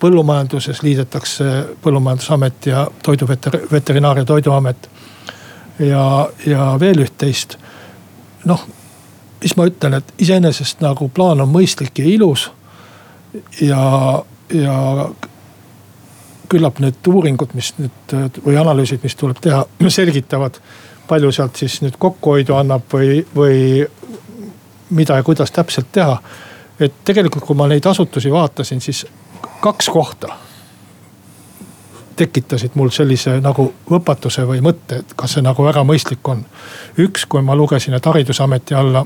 põllumajanduses 0.00 0.82
liidetakse 0.82 1.44
põllumajandusamet 1.82 2.66
ja 2.66 2.88
toidu 3.02 3.26
veterinaar- 3.72 4.18
ja 4.18 4.24
toiduamet. 4.24 4.90
ja, 5.78 6.28
ja 6.46 6.76
veel 6.80 7.04
üht-teist. 7.04 7.56
noh 8.44 8.66
mis 9.44 9.56
ma 9.60 9.66
ütlen, 9.68 9.98
et 10.00 10.14
iseenesest 10.24 10.80
nagu 10.80 11.08
plaan 11.12 11.44
on 11.44 11.50
mõistlik 11.52 12.00
ja 12.00 12.08
ilus. 12.08 12.50
ja, 13.60 14.22
ja 14.54 14.76
küllap 16.48 16.78
need 16.80 17.08
uuringud, 17.08 17.52
mis 17.58 17.72
nüüd 17.78 18.14
või 18.44 18.56
analüüsid, 18.60 19.02
mis 19.02 19.16
tuleb 19.20 19.40
teha, 19.44 19.64
selgitavad. 19.98 20.60
palju 21.08 21.32
sealt 21.32 21.56
siis 21.60 21.82
nüüd 21.82 21.98
kokkuhoidu 22.00 22.54
annab 22.56 22.88
või, 22.92 23.20
või 23.36 23.84
mida 24.90 25.16
ja 25.20 25.22
kuidas 25.22 25.52
täpselt 25.52 25.92
teha. 25.92 26.16
et 26.80 27.04
tegelikult, 27.04 27.44
kui 27.44 27.56
ma 27.56 27.68
neid 27.68 27.86
asutusi 27.86 28.32
vaatasin, 28.32 28.80
siis 28.80 29.06
kaks 29.60 29.88
kohta 29.88 30.28
tekitasid 32.16 32.70
mul 32.74 32.90
sellise 32.94 33.40
nagu 33.42 33.72
võpatuse 33.90 34.44
või 34.46 34.60
mõtte, 34.62 35.00
et 35.02 35.14
kas 35.16 35.34
see 35.34 35.42
nagu 35.42 35.64
väga 35.64 35.82
mõistlik 35.84 36.28
on. 36.28 36.44
üks, 36.98 37.26
kui 37.28 37.42
ma 37.42 37.56
lugesin, 37.56 37.94
et 37.94 38.06
haridusameti 38.06 38.74
alla 38.74 39.04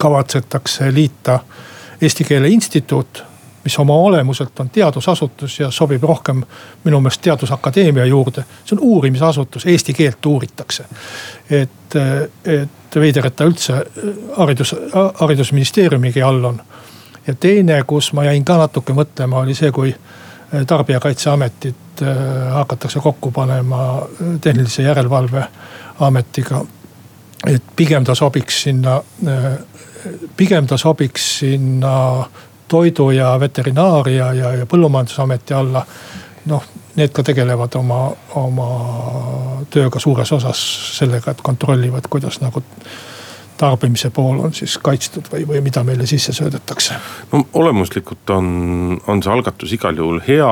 kavatsetakse 0.00 0.94
liita 0.94 1.40
Eesti 2.00 2.24
Keele 2.24 2.48
Instituut, 2.48 3.24
mis 3.64 3.78
oma 3.78 3.94
olemuselt 3.94 4.60
on 4.60 4.70
teadusasutus 4.70 5.60
ja 5.60 5.70
sobib 5.70 6.02
rohkem 6.02 6.42
minu 6.84 7.00
meelest 7.00 7.20
Teadusakadeemia 7.20 8.04
juurde. 8.04 8.44
see 8.64 8.76
on 8.76 8.80
uurimisasutus, 8.80 9.66
eesti 9.66 9.94
keelt 9.94 10.26
uuritakse. 10.26 10.84
et, 11.50 11.96
et 12.44 12.96
veider, 12.96 13.26
et 13.26 13.36
ta 13.36 13.44
üldse 13.44 13.84
haridus, 14.36 14.74
haridusministeeriumigi 15.20 16.22
all 16.22 16.44
on. 16.44 16.62
ja 17.26 17.34
teine, 17.34 17.82
kus 17.82 18.12
ma 18.12 18.24
jäin 18.24 18.44
ka 18.44 18.56
natuke 18.56 18.96
mõtlema, 18.96 19.44
oli 19.44 19.54
see, 19.54 19.72
kui 19.72 19.94
tarbijakaitseametit 20.66 22.02
äh, 22.02 22.16
hakatakse 22.52 23.00
kokku 23.00 23.30
panema 23.30 24.08
tehnilise 24.40 24.82
järelevalve 24.82 25.44
ametiga 26.00 26.64
et 27.46 27.62
pigem 27.76 28.04
ta 28.04 28.14
sobiks 28.14 28.62
sinna, 28.62 29.00
pigem 30.36 30.66
ta 30.66 30.76
sobiks 30.76 31.26
sinna 31.38 32.24
toidu 32.68 33.10
ja 33.10 33.34
veterinaaria 33.40 34.32
ja, 34.32 34.52
ja 34.62 34.66
põllumajandusameti 34.66 35.54
alla. 35.54 35.84
noh, 36.46 36.64
need 36.96 37.12
ka 37.12 37.22
tegelevad 37.22 37.74
oma, 37.76 37.98
oma 38.40 38.68
tööga 39.70 40.00
suures 40.00 40.32
osas 40.32 40.60
sellega, 40.96 41.34
et 41.34 41.42
kontrollivad, 41.44 42.08
kuidas 42.10 42.40
nagu 42.40 42.62
tarbimise 43.60 44.08
pool 44.10 44.40
on 44.40 44.54
siis 44.56 44.78
kaitstud 44.80 45.28
või, 45.32 45.44
või 45.48 45.60
mida 45.60 45.84
meile 45.84 46.06
sisse 46.08 46.32
söödetakse? 46.32 46.96
no 47.32 47.44
olemuslikult 47.52 48.30
on, 48.32 48.46
on 49.06 49.22
see 49.22 49.32
algatus 49.32 49.76
igal 49.76 50.00
juhul 50.00 50.22
hea 50.26 50.50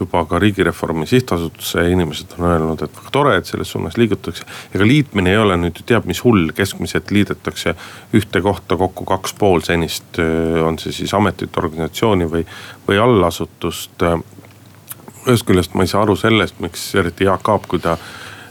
juba 0.00 0.24
ka 0.24 0.38
Riigireformi 0.38 1.06
Sihtasutuse 1.06 1.84
inimesed 1.90 2.32
on 2.38 2.46
öelnud, 2.48 2.82
et 2.82 2.96
väga 2.96 3.12
tore, 3.12 3.36
et 3.36 3.46
selles 3.46 3.70
suunas 3.72 3.98
liigutakse. 4.00 4.44
ega 4.74 4.86
liitmine 4.86 5.30
ei 5.30 5.38
ole 5.38 5.58
nüüd 5.60 5.76
ju 5.80 5.86
teab 5.86 6.08
mis 6.08 6.22
hull, 6.24 6.52
keskmiselt 6.56 7.10
liidetakse 7.10 7.74
ühte 8.16 8.40
kohta 8.40 8.76
kokku 8.80 9.04
kaks 9.04 9.36
pool 9.38 9.60
senist, 9.66 10.18
on 10.64 10.78
see 10.78 10.92
siis 10.92 11.14
ametit, 11.14 11.56
organisatsiooni 11.56 12.30
või, 12.32 12.46
või 12.88 12.98
allasutust. 13.02 14.06
ühest 15.28 15.44
küljest 15.46 15.74
ma 15.76 15.84
ei 15.84 15.92
saa 15.92 16.02
aru 16.02 16.16
sellest, 16.16 16.60
miks 16.64 16.94
eriti 16.96 17.28
Jaak 17.28 17.48
Aab, 17.48 17.68
kui 17.68 17.78
ta 17.78 17.98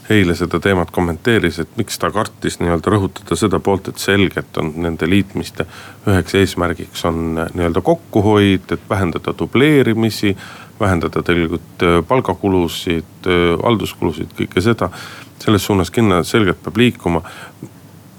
eile 0.09 0.35
seda 0.35 0.59
teemat 0.59 0.91
kommenteeris, 0.91 1.59
et 1.59 1.77
miks 1.77 1.99
ta 2.01 2.09
kartis 2.11 2.59
nii-öelda 2.59 2.93
rõhutada 2.93 3.37
seda 3.37 3.59
poolt, 3.63 3.91
et 3.91 4.01
selgelt 4.01 4.57
on 4.57 4.71
nende 4.83 5.09
liitmiste 5.09 5.65
üheks 6.07 6.35
eesmärgiks 6.39 7.05
on 7.09 7.37
nii-öelda 7.37 7.81
kokkuhoid, 7.85 8.71
et 8.71 8.89
vähendada 8.89 9.33
dubleerimisi. 9.39 10.37
vähendada 10.79 11.21
tegelikult 11.23 11.83
äh, 11.83 11.97
palgakulusid, 12.07 13.27
äh, 13.27 13.57
halduskulusid, 13.63 14.29
kõike 14.37 14.61
seda. 14.61 14.89
selles 15.39 15.65
suunas 15.65 15.91
kindlasti 15.91 16.31
selgelt 16.31 16.63
peab 16.63 16.77
liikuma 16.77 17.21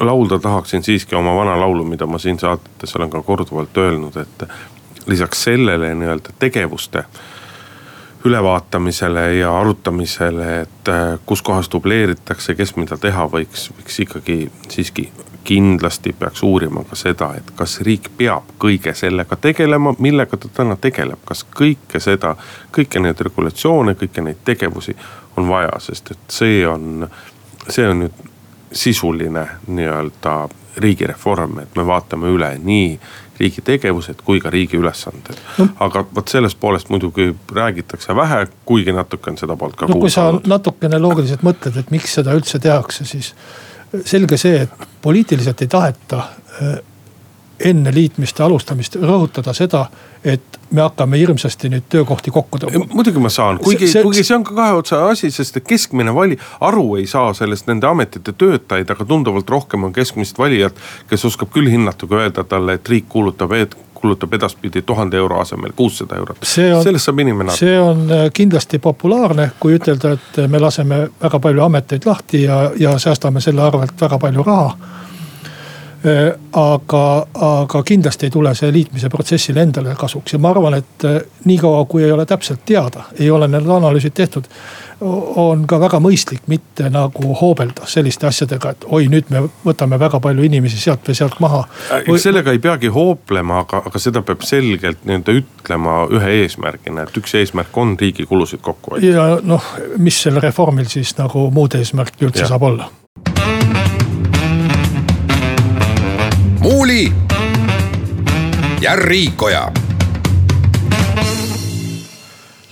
laulda 0.00 0.38
tahaksin 0.38 0.82
siiski 0.82 1.14
oma 1.16 1.34
vana 1.36 1.60
laulu, 1.60 1.84
mida 1.84 2.06
ma 2.06 2.18
siin 2.18 2.38
saatetes 2.38 2.96
olen 2.96 3.10
ka 3.10 3.22
korduvalt 3.22 3.76
öelnud, 3.76 4.16
et 4.16 4.48
lisaks 5.06 5.42
sellele 5.44 5.94
nii-öelda 5.94 6.32
tegevuste 6.38 7.04
ülevaatamisele 8.24 9.34
ja 9.34 9.58
arutamisele, 9.58 10.60
et 10.60 10.88
äh, 10.88 11.18
kus 11.26 11.42
kohas 11.42 11.70
dubleeritakse, 11.72 12.54
kes 12.54 12.76
mida 12.76 12.98
teha 13.00 13.24
võiks, 13.32 13.70
võiks 13.76 14.00
ikkagi 14.04 14.38
siiski 14.68 15.10
kindlasti 15.44 16.12
peaks 16.12 16.42
uurima 16.42 16.84
ka 16.84 16.96
seda, 16.96 17.30
et 17.36 17.50
kas 17.56 17.80
riik 17.86 18.10
peab 18.16 18.52
kõige 18.60 18.92
sellega 18.94 19.36
tegelema, 19.40 19.94
millega 19.98 20.36
ta 20.36 20.50
täna 20.60 20.76
tegeleb, 20.76 21.22
kas 21.24 21.46
kõike 21.56 22.00
seda, 22.00 22.34
kõiki 22.76 23.00
neid 23.00 23.20
regulatsioone, 23.24 23.96
kõiki 23.98 24.24
neid 24.24 24.44
tegevusi 24.44 24.96
on 25.36 25.48
vaja, 25.48 25.72
sest 25.80 26.12
et 26.14 26.26
see 26.28 26.60
on, 26.68 27.08
see 27.68 27.88
on 27.88 28.04
nüüd 28.04 28.26
sisuline 28.72 29.46
nii-öelda 29.66 30.36
riigireform, 30.76 31.58
et 31.64 31.76
me 31.76 31.86
vaatame 31.86 32.30
üle 32.30 32.52
nii 32.62 32.92
riigi 33.40 33.64
tegevused 33.64 34.20
kui 34.24 34.40
ka 34.42 34.52
riigi 34.52 34.78
ülesanded 34.78 35.38
no.. 35.58 35.68
aga 35.86 36.04
vot 36.14 36.32
sellest 36.32 36.60
poolest 36.60 36.92
muidugi 36.92 37.30
räägitakse 37.56 38.16
vähe, 38.16 38.44
kuigi 38.68 38.94
natuke 38.96 39.32
on 39.32 39.40
seda 39.40 39.56
poolt 39.56 39.76
ka 39.76 39.88
no, 39.88 39.96
kuulda. 39.96 40.04
kui 40.04 40.14
sa 40.14 40.54
natukene 40.54 41.00
loogiliselt 41.00 41.44
mõtled, 41.46 41.80
et 41.80 41.90
miks 41.94 42.18
seda 42.20 42.36
üldse 42.36 42.60
tehakse, 42.62 43.08
siis 43.08 43.32
selge 44.06 44.38
see, 44.38 44.66
et 44.66 44.88
poliitiliselt 45.02 45.64
ei 45.64 45.70
taheta 45.72 46.24
enne 47.64 47.92
liitmiste 47.94 48.42
alustamist 48.42 48.96
rõhutada 48.96 49.52
seda, 49.56 49.86
et 50.24 50.58
me 50.70 50.82
hakkame 50.84 51.18
hirmsasti 51.18 51.70
nüüd 51.72 51.86
töökohti 51.90 52.30
kokku 52.30 52.60
tõmbama. 52.62 52.88
muidugi 52.94 53.22
ma 53.22 53.28
saan, 53.32 53.58
kuigi, 53.58 53.90
kuigi 54.02 54.24
see 54.24 54.36
on 54.36 54.44
ka 54.46 54.54
kahe 54.54 54.78
otsa 54.78 55.02
asi, 55.08 55.30
sest 55.34 55.58
keskmine 55.66 56.14
vali, 56.14 56.38
aru 56.60 56.96
ei 57.00 57.06
saa 57.10 57.32
sellest 57.34 57.68
nende 57.70 57.88
ametite 57.90 58.32
töötajaid, 58.32 58.90
aga 58.90 59.04
tunduvalt 59.04 59.50
rohkem 59.50 59.84
on 59.88 59.92
keskmist 59.92 60.38
valijat. 60.38 60.74
kes 61.10 61.24
oskab 61.24 61.50
küll 61.50 61.70
hinnata, 61.70 62.06
kui 62.06 62.18
öelda 62.18 62.44
talle, 62.44 62.78
et 62.78 62.88
riik 62.88 63.08
kuulutab 63.08 63.52
et 63.52 63.76
kulutab 64.00 64.32
edaspidi 64.34 64.82
tuhande 64.82 65.16
euro 65.16 65.40
asemel 65.40 65.72
kuussada 65.76 66.16
eurot. 66.16 66.38
sellest 66.42 67.04
saab 67.04 67.18
inimene 67.18 67.50
aru. 67.50 67.58
see 67.58 67.80
on 67.80 68.06
äh, 68.10 68.30
kindlasti 68.32 68.78
populaarne, 68.78 69.50
kui 69.60 69.76
ütelda, 69.76 70.14
et 70.16 70.40
me 70.48 70.58
laseme 70.58 71.08
väga 71.22 71.38
palju 71.38 71.66
ameteid 71.66 72.06
lahti 72.06 72.42
ja, 72.42 72.62
ja 72.78 72.98
säästame 72.98 73.40
selle 73.40 73.62
arvelt 73.62 74.00
väga 74.00 74.18
palju 74.18 74.46
raha 74.46 74.74
aga, 76.52 77.26
aga 77.34 77.82
kindlasti 77.84 78.26
ei 78.26 78.32
tule 78.32 78.54
see 78.56 78.70
liitmise 78.72 79.08
protsessile 79.12 79.60
endale 79.66 79.92
kasuks 79.98 80.32
ja 80.32 80.38
ma 80.40 80.52
arvan, 80.54 80.78
et 80.78 81.04
äh, 81.04 81.18
niikaua 81.44 81.84
kui 81.84 82.04
ei 82.04 82.12
ole 82.12 82.24
täpselt 82.26 82.62
teada, 82.64 83.04
ei 83.18 83.30
ole 83.30 83.48
need 83.48 83.68
analüüsid 83.68 84.16
tehtud. 84.16 84.48
on 85.36 85.62
ka 85.66 85.78
väga 85.80 85.96
mõistlik 85.96 86.42
mitte 86.46 86.90
nagu 86.92 87.34
hoobelda 87.40 87.86
selliste 87.88 88.26
asjadega, 88.28 88.70
et 88.70 88.84
oi, 88.84 89.06
nüüd 89.08 89.30
me 89.32 89.46
võtame 89.64 89.96
väga 89.98 90.20
palju 90.20 90.44
inimesi 90.44 90.76
sealt 90.76 91.08
või 91.08 91.16
sealt 91.16 91.38
maha. 91.40 91.62
Või... 92.08 92.18
sellega 92.20 92.52
ei 92.52 92.60
peagi 92.60 92.88
hooplema, 92.92 93.62
aga, 93.64 93.80
aga 93.88 93.98
seda 93.98 94.20
peab 94.22 94.44
selgelt 94.44 95.04
nii-öelda 95.08 95.36
ütlema 95.40 96.02
ühe 96.12 96.34
eesmärgina, 96.42 97.08
et 97.08 97.16
üks 97.16 97.34
eesmärk 97.40 97.76
on 97.80 97.96
riigi 98.00 98.28
kulusid 98.28 98.60
kokku 98.60 98.96
hoida. 98.96 99.06
ja 99.06 99.28
noh, 99.42 99.72
mis 99.96 100.20
sel 100.22 100.40
reformil 100.40 100.88
siis 100.88 101.16
nagu 101.16 101.48
muud 101.50 101.80
eesmärki 101.80 102.28
üldse 102.28 102.44
ja. 102.44 102.52
saab 102.52 102.68
olla 102.68 102.90
Muuli 106.70 107.12
ja 108.80 108.96
Riikoja. 108.96 109.72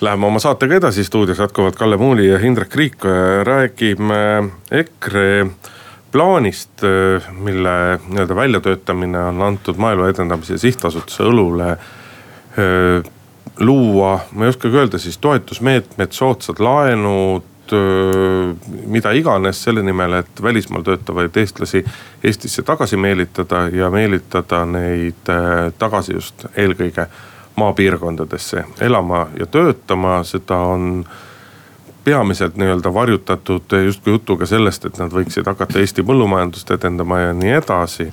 Läheme 0.00 0.26
oma 0.26 0.38
saatega 0.38 0.74
edasi, 0.74 1.04
stuudios 1.04 1.38
jätkuvalt 1.38 1.76
Kalle 1.76 1.96
Muuli 1.96 2.28
ja 2.28 2.38
Hindrek 2.38 2.74
Riikoja, 2.74 3.44
räägime 3.44 4.50
EKRE 4.70 5.46
plaanist, 6.12 6.70
mille 7.38 7.98
nii-öelda 8.08 8.36
väljatöötamine 8.36 9.18
on 9.18 9.42
antud 9.42 9.76
Maaelu 9.76 10.06
Edendamise 10.06 10.58
Sihtasutuse 10.58 11.26
õlule 11.26 11.74
luua, 13.58 14.20
ma 14.30 14.44
ei 14.46 14.54
oskagi 14.54 14.78
öelda 14.78 15.02
siis 15.02 15.18
toetusmeetmed, 15.18 16.14
soodsad 16.14 16.62
laenud, 16.62 17.42
mida 18.86 19.12
iganes 19.16 19.62
selle 19.64 19.82
nimel, 19.82 20.18
et 20.22 20.42
välismaal 20.42 20.82
töötavaid 20.86 21.36
eestlasi 21.36 21.84
Eestisse 22.24 22.62
tagasi 22.62 22.96
meelitada 22.96 23.66
ja 23.72 23.90
meelitada 23.90 24.64
neid 24.66 25.30
tagasi 25.78 26.16
just 26.16 26.46
eelkõige 26.56 27.08
maapiirkondadesse 27.58 28.64
elama 28.80 29.26
ja 29.38 29.46
töötama, 29.46 30.22
seda 30.24 30.56
on 30.56 31.04
peamiselt 32.04 32.56
nii-öelda 32.56 32.94
varjutatud 32.94 33.74
justkui 33.84 34.12
jutuga 34.12 34.46
sellest, 34.46 34.86
et 34.88 34.98
nad 34.98 35.12
võiksid 35.12 35.46
hakata 35.46 35.80
Eesti 35.82 36.04
põllumajandust 36.06 36.70
edendama 36.78 37.18
ja 37.20 37.34
nii 37.36 37.56
edasi. 37.58 38.08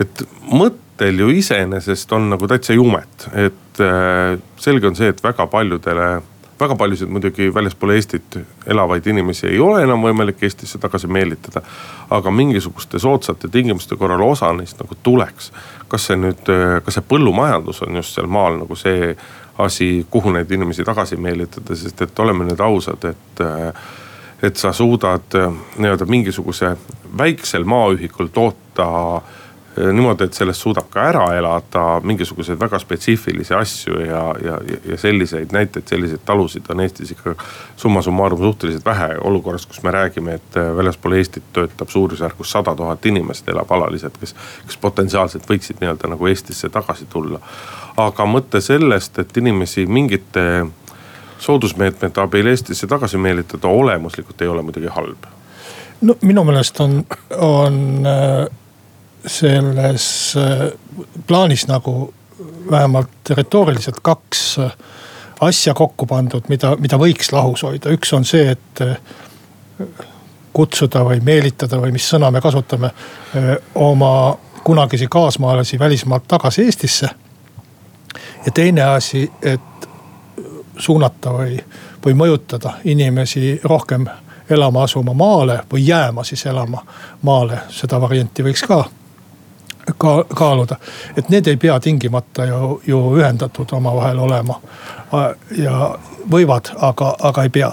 et 0.00 0.22
mõttel 0.50 1.18
ju 1.18 1.28
iseenesest 1.28 2.12
on 2.12 2.30
nagu 2.30 2.48
täitsa 2.48 2.72
jumet, 2.72 3.26
et 3.34 3.82
selge 4.56 4.86
on 4.86 4.96
see, 4.96 5.08
et 5.08 5.24
väga 5.24 5.46
paljudele 5.46 6.08
väga 6.62 6.76
paljusid 6.78 7.10
muidugi 7.12 7.50
väljaspool 7.54 7.94
Eestit 7.96 8.38
elavaid 8.66 9.06
inimesi 9.06 9.46
ei 9.50 9.60
ole 9.60 9.82
enam 9.84 10.02
võimalik 10.04 10.42
Eestisse 10.42 10.78
tagasi 10.78 11.10
meelitada. 11.10 11.62
aga 12.10 12.30
mingisuguste 12.30 12.98
soodsate 12.98 13.48
tingimuste 13.48 13.96
korral 13.96 14.22
osa 14.22 14.52
neist 14.52 14.80
nagu 14.80 14.96
tuleks. 15.02 15.52
kas 15.88 16.06
see 16.06 16.16
nüüd, 16.16 16.48
kas 16.84 16.94
see 16.94 17.08
põllumajandus 17.08 17.82
on 17.86 18.00
just 18.00 18.14
seal 18.14 18.26
maal 18.26 18.58
nagu 18.62 18.76
see 18.76 19.16
asi, 19.58 20.06
kuhu 20.10 20.32
neid 20.32 20.50
inimesi 20.50 20.84
tagasi 20.84 21.16
meelitada, 21.16 21.76
sest 21.76 22.02
et 22.02 22.18
oleme 22.18 22.44
nüüd 22.48 22.60
ausad, 22.60 23.04
et 23.04 23.44
et 24.42 24.56
sa 24.56 24.72
suudad 24.72 25.36
nii-öelda 25.78 26.06
mingisuguse 26.10 26.76
väiksel 27.18 27.64
maaühikul 27.64 28.26
toota 28.34 29.20
niimoodi, 29.76 30.24
et 30.24 30.36
sellest 30.36 30.60
suudab 30.60 30.88
ka 30.92 31.04
ära 31.08 31.24
elada 31.36 32.00
mingisuguseid 32.04 32.60
väga 32.60 32.78
spetsiifilisi 32.78 33.54
asju 33.56 34.00
ja, 34.04 34.22
ja, 34.44 34.58
ja 34.84 34.98
selliseid 35.00 35.52
näiteid, 35.52 35.86
selliseid 35.88 36.20
talusid 36.28 36.68
on 36.68 36.80
Eestis 36.84 37.14
ikka 37.14 37.34
summa 37.76 38.02
summarum 38.02 38.38
suhteliselt 38.38 38.84
vähe. 38.84 39.16
olukorras, 39.24 39.66
kus 39.66 39.82
me 39.82 39.90
räägime, 39.90 40.34
et 40.34 40.60
väljaspool 40.76 41.16
Eestit 41.16 41.48
töötab 41.52 41.88
suurusjärgus 41.88 42.50
sada 42.50 42.76
tuhat 42.76 43.06
inimest, 43.06 43.48
elab 43.48 43.72
alaliselt, 43.72 44.18
kes, 44.20 44.36
kes 44.66 44.76
potentsiaalselt 44.76 45.48
võiksid 45.48 45.80
nii-öelda 45.80 46.12
nagu 46.12 46.26
Eestisse 46.26 46.68
tagasi 46.68 47.08
tulla. 47.08 47.40
aga 47.96 48.24
mõte 48.26 48.60
sellest, 48.60 49.18
et 49.18 49.36
inimesi 49.36 49.86
mingite 49.86 50.66
soodusmeetmete 51.38 52.20
abil 52.20 52.46
Eestisse 52.46 52.86
tagasi 52.86 53.18
meelitada 53.18 53.68
olemuslikult 53.68 54.42
ei 54.42 54.48
ole 54.48 54.62
muidugi 54.62 54.86
halb. 54.86 55.30
no 56.00 56.16
minu 56.20 56.44
meelest 56.44 56.80
on, 56.80 57.04
on 57.38 58.06
äh 58.06 58.61
selles 59.26 60.34
äh, 60.36 60.78
plaanis 61.26 61.66
nagu 61.66 62.14
vähemalt 62.70 63.30
retooriliselt 63.30 64.00
kaks 64.02 64.58
äh, 64.58 64.72
asja 65.40 65.74
kokku 65.74 66.06
pandud, 66.06 66.48
mida, 66.48 66.76
mida 66.76 66.98
võiks 66.98 67.32
lahus 67.32 67.62
hoida. 67.62 67.90
üks 67.90 68.12
on 68.12 68.24
see, 68.24 68.50
et 68.50 68.80
äh, 68.80 68.96
kutsuda 70.52 71.04
või 71.04 71.20
meelitada 71.24 71.80
või 71.80 71.92
mis 71.92 72.06
sõna 72.10 72.30
me 72.30 72.40
kasutame, 72.40 72.90
oma 73.74 74.36
kunagisi 74.64 75.06
kaasmaalasi 75.08 75.78
välismaalt 75.78 76.26
tagasi 76.28 76.62
Eestisse. 76.62 77.08
ja 78.46 78.52
teine 78.52 78.82
asi, 78.82 79.32
et 79.42 79.88
suunata 80.76 81.30
või, 81.32 81.56
või 82.04 82.14
mõjutada 82.14 82.74
inimesi 82.84 83.60
rohkem 83.64 84.06
elama 84.50 84.82
asuma 84.82 85.14
maale 85.14 85.62
või 85.72 85.86
jääma 85.86 86.24
siis 86.24 86.46
elama 86.46 86.84
maale, 87.22 87.58
seda 87.70 88.00
varianti 88.00 88.44
võiks 88.44 88.66
ka 88.68 88.84
ka 89.98 90.24
kaaluda. 90.34 90.76
et 91.16 91.28
need 91.28 91.46
ei 91.46 91.56
pea 91.56 91.80
tingimata 91.80 92.44
ju, 92.46 92.80
ju 92.86 93.00
ühendatud 93.16 93.72
omavahel 93.72 94.18
olema. 94.18 94.60
ja 95.56 95.98
võivad, 96.30 96.72
aga, 96.76 97.16
aga 97.20 97.42
ei 97.42 97.48
pea. 97.48 97.72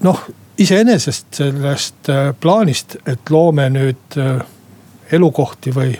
noh, 0.00 0.24
iseenesest 0.58 1.26
sellest 1.34 2.08
äh, 2.08 2.34
plaanist, 2.40 2.96
et 3.06 3.30
loome 3.30 3.68
nüüd 3.70 4.18
äh, 4.18 4.42
elukohti 5.12 5.74
või, 5.74 5.96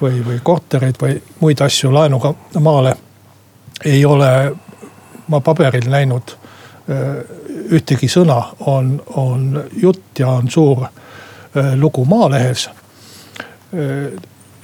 või, 0.00 0.20
või 0.26 0.38
kortereid 0.42 1.00
või 1.00 1.20
muid 1.40 1.60
asju 1.60 1.92
laenuga 1.94 2.34
maale. 2.60 2.96
ei 3.84 4.04
ole 4.04 4.56
ma 5.28 5.40
paberil 5.40 5.90
näinud 5.90 6.36
ühtegi 7.72 8.08
sõna, 8.12 8.42
on, 8.60 9.02
on 9.16 9.64
jutt 9.82 10.18
ja 10.18 10.28
on 10.28 10.50
suur 10.50 10.84
lugu 11.80 12.04
Maalehes. 12.04 12.68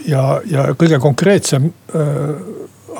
Ja, 0.07 0.25
ja 0.47 0.67
kõige 0.79 0.99
konkreetsem 1.03 1.71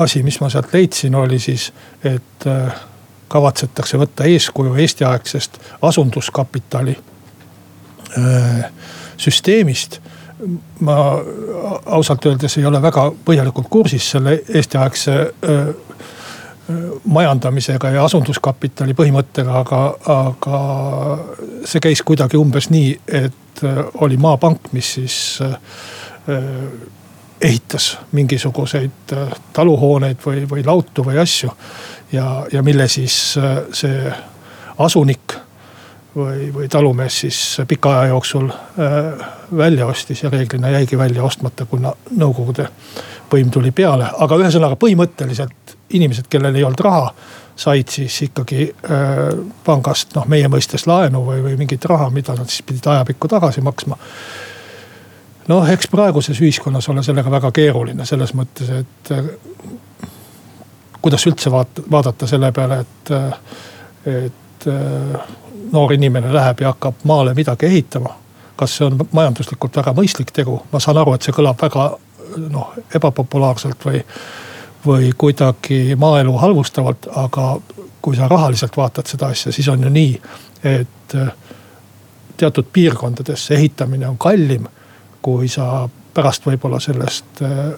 asi, 0.01 0.23
mis 0.23 0.41
ma 0.41 0.49
sealt 0.51 0.73
leidsin, 0.75 1.15
oli 1.15 1.39
siis, 1.43 1.71
et 2.05 2.47
kavatsetakse 3.31 3.99
võtta 4.01 4.27
eeskuju 4.27 4.75
Eesti-aegsest 4.75 5.61
asunduskapitali 5.87 6.97
süsteemist. 9.21 10.01
Ma 10.81 10.97
ausalt 11.87 12.27
öeldes 12.27 12.57
ei 12.59 12.65
ole 12.67 12.81
väga 12.83 13.11
põhjalikult 13.25 13.69
kursis 13.71 14.11
selle 14.17 14.39
Eesti-aegse 14.49 15.17
majandamisega 17.05 17.91
ja 17.91 18.05
asunduskapitali 18.05 18.95
põhimõttega, 18.97 19.61
aga, 19.63 19.81
aga 20.15 20.61
see 21.69 21.83
käis 21.83 22.03
kuidagi 22.07 22.39
umbes 22.41 22.71
nii, 22.71 22.93
et 23.07 23.65
oli 24.01 24.17
maapank, 24.21 24.71
mis 24.73 24.95
siis 24.97 25.17
ehitas 27.41 27.99
mingisuguseid 28.13 29.15
taluhooneid 29.57 30.21
või, 30.27 30.43
või 30.51 30.65
lautu 30.67 31.05
või 31.07 31.19
asju. 31.19 31.51
ja, 32.13 32.47
ja 32.53 32.63
mille 32.63 32.89
siis 32.89 33.17
see 33.73 34.13
asunik 34.79 35.37
või, 36.17 36.51
või 36.55 36.69
talumees 36.69 37.21
siis 37.25 37.41
pika 37.69 37.95
aja 38.01 38.13
jooksul 38.13 38.51
välja 39.57 39.87
ostis 39.87 40.23
ja 40.23 40.31
reeglina 40.31 40.69
jäigi 40.77 40.99
välja 40.99 41.25
ostmata, 41.25 41.65
kuna 41.67 41.95
nõukogude 42.17 42.69
võim 43.33 43.51
tuli 43.51 43.71
peale, 43.73 44.11
aga 44.19 44.39
ühesõnaga 44.43 44.77
põhimõtteliselt 44.81 45.77
inimesed, 45.97 46.29
kellel 46.31 46.57
ei 46.57 46.65
olnud 46.67 46.83
raha, 46.85 47.13
said 47.61 47.91
siis 47.93 48.17
ikkagi 48.29 48.69
äh, 48.71 49.19
pangast 49.65 50.15
noh, 50.17 50.27
meie 50.31 50.49
mõistes 50.49 50.87
laenu 50.89 51.23
või, 51.27 51.43
või 51.45 51.57
mingit 51.61 51.85
raha, 51.91 52.09
mida 52.15 52.35
nad 52.39 52.51
siis 52.51 52.65
pidid 52.67 52.87
ajapikku 52.89 53.29
tagasi 53.29 53.65
maksma. 53.65 53.99
Noh, 55.51 55.67
eks 55.71 55.89
praeguses 55.91 56.41
ühiskonnas 56.41 56.89
ole 56.89 57.03
sellega 57.03 57.31
väga 57.31 57.51
keeruline 57.55 58.07
selles 58.07 58.33
mõttes, 58.39 58.71
et 58.83 59.13
äh, 59.17 59.31
kuidas 61.03 61.27
üldse 61.27 61.53
vaata, 61.53 61.85
vaadata 61.91 62.29
selle 62.31 62.53
peale, 62.55 62.81
et, 62.85 63.13
äh, 63.17 64.25
et 64.27 64.69
äh, 64.71 65.35
noor 65.73 65.95
inimene 65.97 66.33
läheb 66.35 66.63
ja 66.63 66.75
hakkab 66.75 67.05
maale 67.11 67.35
midagi 67.35 67.67
ehitama. 67.67 68.17
kas 68.61 68.75
see 68.77 68.85
on 68.85 68.99
majanduslikult 69.17 69.77
väga 69.77 69.95
mõistlik 69.97 70.35
tegu, 70.37 70.59
ma 70.73 70.81
saan 70.85 70.99
aru, 71.01 71.15
et 71.17 71.25
see 71.25 71.33
kõlab 71.33 71.57
väga 71.63 71.87
noh 72.53 72.75
ebapopulaarselt 72.95 73.87
või, 73.87 74.03
või 74.85 75.09
kuidagi 75.17 75.97
maaelu 75.97 76.35
halvustavalt, 76.43 77.09
aga 77.17 77.55
kui 78.05 78.19
sa 78.19 78.29
rahaliselt 78.29 78.77
vaatad 78.77 79.09
seda 79.09 79.31
asja, 79.33 79.53
siis 79.53 79.69
on 79.73 79.87
ju 79.87 79.93
nii, 79.95 80.13
et 80.69 81.17
teatud 82.37 82.69
piirkondades 82.73 83.47
ehitamine 83.57 84.09
on 84.09 84.19
kallim, 84.21 84.69
kui 85.23 85.49
sa 85.49 85.89
pärast 86.15 86.47
võib-olla 86.47 86.81
sellest 86.83 87.43
äh, 87.45 87.73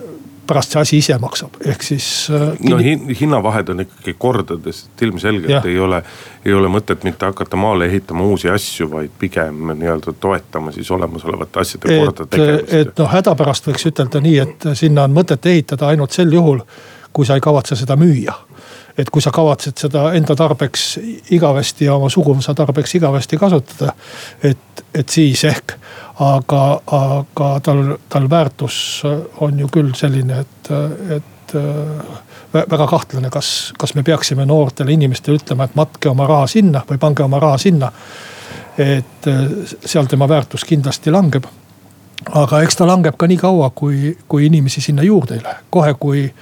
pärast 0.46 0.74
see 0.74 0.80
asi 0.80 0.98
ise 0.98 1.16
maksab, 1.22 1.56
ehk 1.66 1.84
siis 1.86 2.06
äh,. 2.30 2.52
no 2.68 2.78
hin, 2.82 3.06
hinnavahed 3.20 3.68
on 3.72 3.84
ikkagi 3.84 4.14
kordades, 4.18 4.84
et 4.86 5.02
ilmselgelt 5.06 5.66
ei 5.70 5.78
ole, 5.78 6.02
ei 6.44 6.54
ole 6.54 6.70
mõtet 6.72 7.04
mitte 7.06 7.28
hakata 7.30 7.56
maale 7.56 7.86
ehitama 7.90 8.26
uusi 8.26 8.50
asju, 8.50 8.90
vaid 8.90 9.12
pigem 9.18 9.72
nii-öelda 9.74 10.14
toetama 10.20 10.72
siis 10.74 10.90
olemasolevate 10.90 11.62
asjade 11.62 11.98
korda 11.98 12.26
tegemist. 12.26 12.74
et 12.80 12.94
noh, 12.98 13.10
hädapärast 13.12 13.70
võiks 13.70 13.86
ütelda 13.92 14.22
nii, 14.24 14.38
et 14.46 14.70
sinna 14.78 15.06
on 15.06 15.14
mõtet 15.14 15.46
ehitada 15.52 15.92
ainult 15.92 16.16
sel 16.16 16.32
juhul, 16.34 16.64
kui 17.12 17.28
sa 17.28 17.38
ei 17.38 17.44
kavatse 17.44 17.78
seda 17.78 17.96
müüa 18.00 18.34
et 18.98 19.08
kui 19.08 19.22
sa 19.24 19.30
kavatsed 19.32 19.78
seda 19.80 20.10
enda 20.16 20.34
tarbeks 20.36 20.98
igavesti 21.32 21.86
ja 21.86 21.94
oma 21.94 22.10
suguvõsa 22.12 22.52
tarbeks 22.54 22.98
igavesti 22.98 23.38
kasutada. 23.40 23.94
et, 24.44 24.84
et 24.94 25.08
siis 25.08 25.44
ehk, 25.48 25.78
aga, 26.22 26.62
aga 26.86 27.48
tal, 27.64 27.96
tal 28.08 28.30
väärtus 28.30 28.76
on 29.40 29.58
ju 29.58 29.68
küll 29.72 29.94
selline, 29.98 30.42
et, 30.44 30.70
et 31.16 31.54
väga 32.52 32.86
kahtlane, 32.86 33.30
kas, 33.30 33.72
kas 33.78 33.94
me 33.94 34.04
peaksime 34.06 34.46
noortele 34.46 34.92
inimestele 34.92 35.40
ütlema, 35.40 35.66
et 35.66 35.74
matke 35.78 36.10
oma 36.10 36.26
raha 36.28 36.46
sinna 36.50 36.84
või 36.88 37.00
pange 37.00 37.24
oma 37.24 37.40
raha 37.42 37.58
sinna. 37.58 37.92
et 38.78 39.26
seal 39.84 40.06
tema 40.08 40.28
väärtus 40.28 40.64
kindlasti 40.64 41.10
langeb. 41.10 41.44
aga 42.30 42.62
eks 42.62 42.76
ta 42.76 42.86
langeb 42.86 43.16
ka 43.16 43.26
nii 43.26 43.36
kaua, 43.36 43.70
kui, 43.70 44.16
kui 44.28 44.46
inimesi 44.46 44.80
sinna 44.80 45.02
juurde 45.02 45.34
ei 45.34 45.42
lähe, 45.42 45.64
kohe 45.70 45.94
kui 45.94 46.32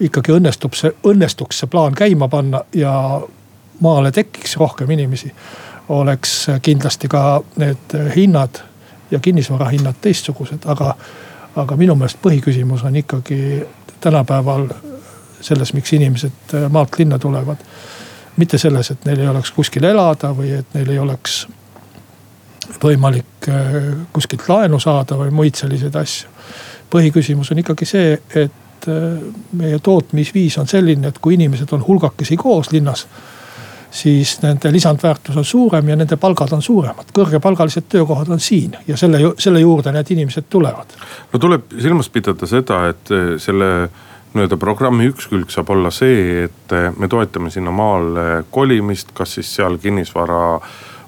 ikkagi 0.00 0.32
õnnestub 0.32 0.74
see, 0.74 0.92
õnnestuks 1.04 1.58
see 1.58 1.70
plaan 1.70 1.94
käima 1.94 2.28
panna 2.28 2.64
ja 2.74 3.20
maale 3.80 4.12
tekiks 4.12 4.56
rohkem 4.56 4.90
inimesi. 4.90 5.32
oleks 5.88 6.46
kindlasti 6.62 7.08
ka 7.08 7.42
need 7.56 7.96
hinnad 8.16 8.62
ja 9.10 9.18
kinnisvara 9.18 9.68
hinnad 9.68 10.00
teistsugused, 10.00 10.66
aga, 10.66 10.94
aga 11.56 11.76
minu 11.76 11.94
meelest 11.94 12.20
põhiküsimus 12.22 12.84
on 12.84 12.96
ikkagi 12.96 13.66
tänapäeval 14.00 14.68
selles, 15.40 15.72
miks 15.74 15.92
inimesed 15.92 16.56
maalt 16.68 16.98
linna 16.98 17.18
tulevad. 17.18 17.56
mitte 18.36 18.58
selles, 18.58 18.90
et 18.90 19.04
neil 19.04 19.20
ei 19.20 19.28
oleks 19.28 19.52
kuskil 19.54 19.84
elada 19.84 20.32
või 20.34 20.50
et 20.58 20.74
neil 20.74 20.88
ei 20.90 20.98
oleks 20.98 21.46
võimalik 22.82 23.48
äh, 23.48 23.76
kuskilt 24.12 24.48
laenu 24.48 24.80
saada 24.80 25.16
või 25.16 25.30
muid 25.30 25.54
selliseid 25.54 25.94
asju. 25.96 26.28
põhiküsimus 26.90 27.50
on 27.52 27.58
ikkagi 27.58 27.86
see, 27.86 28.18
et 28.34 28.62
et 28.84 28.88
äh, 28.88 29.32
meie 29.52 29.78
tootmisviis 29.78 30.58
on 30.58 30.68
selline, 30.68 31.08
et 31.08 31.18
kui 31.18 31.34
inimesed 31.34 31.72
on 31.72 31.84
hulgakesi 31.86 32.36
koos 32.36 32.72
linnas 32.72 33.06
siis 33.94 34.38
nende 34.42 34.72
lisandväärtus 34.72 35.36
on 35.36 35.44
suurem 35.44 35.88
ja 35.88 35.96
nende 35.96 36.16
palgad 36.16 36.52
on 36.52 36.62
suuremad. 36.62 37.12
kõrgepalgalised 37.14 37.86
töökohad 37.88 38.28
on 38.28 38.40
siin 38.40 38.74
ja 38.88 38.96
selle, 38.96 39.20
selle 39.38 39.60
juurde 39.60 39.92
need 39.92 40.10
inimesed 40.10 40.50
tulevad. 40.50 40.96
no 41.32 41.38
tuleb 41.38 41.76
silmas 41.80 42.10
pidada 42.10 42.46
seda, 42.46 42.80
et 42.90 43.14
äh, 43.14 43.36
selle 43.38 43.70
nii-öelda 44.34 44.58
programmi 44.58 45.06
üks 45.12 45.28
külg 45.30 45.52
saab 45.54 45.70
olla 45.70 45.92
see, 45.94 46.48
et 46.48 46.74
äh, 46.74 46.90
me 46.98 47.08
toetame 47.08 47.54
sinna 47.54 47.70
maale 47.70 48.44
kolimist, 48.50 49.14
kas 49.14 49.38
siis 49.38 49.54
seal 49.60 49.78
kinnisvara 49.78 50.60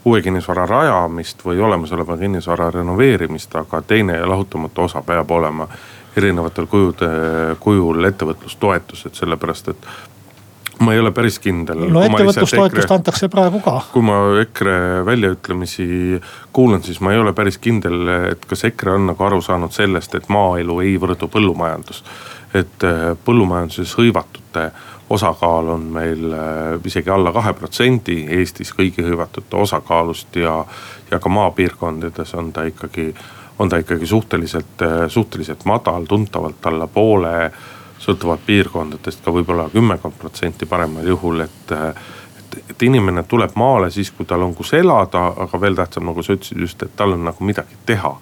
uue 0.06 0.22
kinnisvara 0.22 0.68
rajamist 0.70 1.42
või 1.44 1.58
olemasoleva 1.58 2.14
kinnisvara 2.16 2.70
renoveerimist, 2.70 3.56
aga 3.58 3.82
teine 3.82 4.20
ja 4.20 4.28
lahutamatu 4.30 4.86
osa 4.86 5.02
peab 5.02 5.30
olema 5.34 5.66
erinevatel 6.16 6.68
kujude, 6.70 7.08
kujul 7.60 8.06
ettevõtlustoetused, 8.08 9.18
sellepärast 9.18 9.74
et 9.74 9.88
ma 10.78 10.92
ei 10.92 11.00
ole 11.00 11.10
päris 11.14 11.38
kindel. 11.40 11.86
no 11.92 12.02
ettevõtlustoetust 12.04 12.92
antakse 12.92 13.28
praegu 13.32 13.60
ka. 13.64 13.78
kui 13.92 14.04
ma 14.04 14.18
EKRE 14.42 15.04
väljaütlemisi 15.06 15.86
kuulan, 16.52 16.82
siis 16.82 17.00
ma 17.00 17.14
ei 17.14 17.20
ole 17.20 17.32
päris 17.36 17.58
kindel, 17.62 18.08
et 18.32 18.44
kas 18.48 18.66
EKRE 18.68 18.96
on 18.98 19.06
nagu 19.12 19.28
aru 19.28 19.40
saanud 19.44 19.72
sellest, 19.72 20.14
et 20.18 20.28
maaelu 20.32 20.80
ei 20.84 20.96
võrdu 21.00 21.30
põllumajandus. 21.32 22.02
et 22.54 22.84
äh, 22.84 23.08
põllumajanduses 23.24 23.96
hõivatute 23.98 24.70
osakaal 25.10 25.72
on 25.76 25.88
meil 25.96 26.32
äh, 26.32 26.76
isegi 26.84 27.10
alla 27.10 27.32
kahe 27.32 27.52
protsendi 27.54 28.24
Eestis 28.38 28.72
kõigi 28.74 29.04
hõivatute 29.06 29.56
osakaalust 29.56 30.36
ja, 30.36 30.58
ja 31.10 31.18
ka 31.18 31.28
maapiirkondades 31.28 32.34
on 32.34 32.52
ta 32.52 32.64
ikkagi 32.68 33.12
on 33.58 33.68
ta 33.72 33.78
ikkagi 33.80 34.06
suhteliselt, 34.06 34.82
suhteliselt 35.08 35.64
madal, 35.64 36.04
tuntavalt 36.04 36.66
alla 36.66 36.86
poole. 36.86 37.50
Sõltuvalt 38.06 38.46
piirkondadest 38.46 39.24
ka 39.24 39.34
võib-olla 39.34 39.68
kümmekond 39.72 40.14
protsenti 40.18 40.66
paremal 40.66 41.06
juhul, 41.06 41.40
et, 41.40 41.72
et, 42.38 42.58
et 42.70 42.86
inimene 42.86 43.24
tuleb 43.28 43.56
maale 43.58 43.90
siis, 43.90 44.12
kui 44.14 44.26
tal 44.26 44.46
on 44.46 44.54
kus 44.54 44.72
elada, 44.78 45.26
aga 45.46 45.60
veel 45.60 45.78
tähtsam, 45.78 46.06
nagu 46.06 46.22
sa 46.22 46.36
ütlesid 46.36 46.62
just, 46.62 46.82
et 46.82 46.96
tal 46.96 47.16
on 47.16 47.26
nagu 47.30 47.44
midagi 47.44 47.78
teha. 47.86 48.16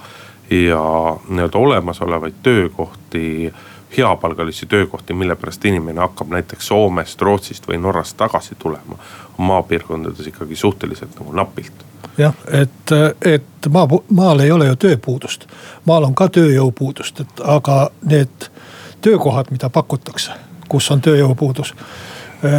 ja 0.50 0.80
nii-öelda 1.28 1.58
olemasolevaid 1.58 2.34
töökohti 2.42 3.52
heapalgalisi 3.96 4.66
töökohti, 4.66 5.14
mille 5.14 5.36
pärast 5.36 5.64
inimene 5.64 6.00
hakkab 6.00 6.28
näiteks 6.28 6.66
Soomest, 6.66 7.22
Rootsist 7.22 7.68
või 7.68 7.78
Norrast 7.78 8.16
tagasi 8.16 8.54
tulema. 8.58 8.98
on 9.38 9.44
maapiirkondades 9.44 10.26
ikkagi 10.26 10.56
suhteliselt 10.56 11.20
nagu 11.20 11.32
napilt 11.32 11.84
jah, 12.18 12.34
et, 12.52 12.92
et 13.24 13.68
maa, 13.70 13.88
maal 14.10 14.40
ei 14.40 14.52
ole 14.52 14.66
ju 14.66 14.76
tööpuudust, 14.76 15.46
maal 15.84 16.04
on 16.04 16.14
ka 16.14 16.28
tööjõupuudust, 16.28 17.20
et 17.20 17.42
aga 17.44 17.88
need 18.02 18.48
töökohad, 19.04 19.52
mida 19.54 19.70
pakutakse, 19.70 20.36
kus 20.68 20.90
on 20.94 21.04
tööjõupuudus 21.04 21.74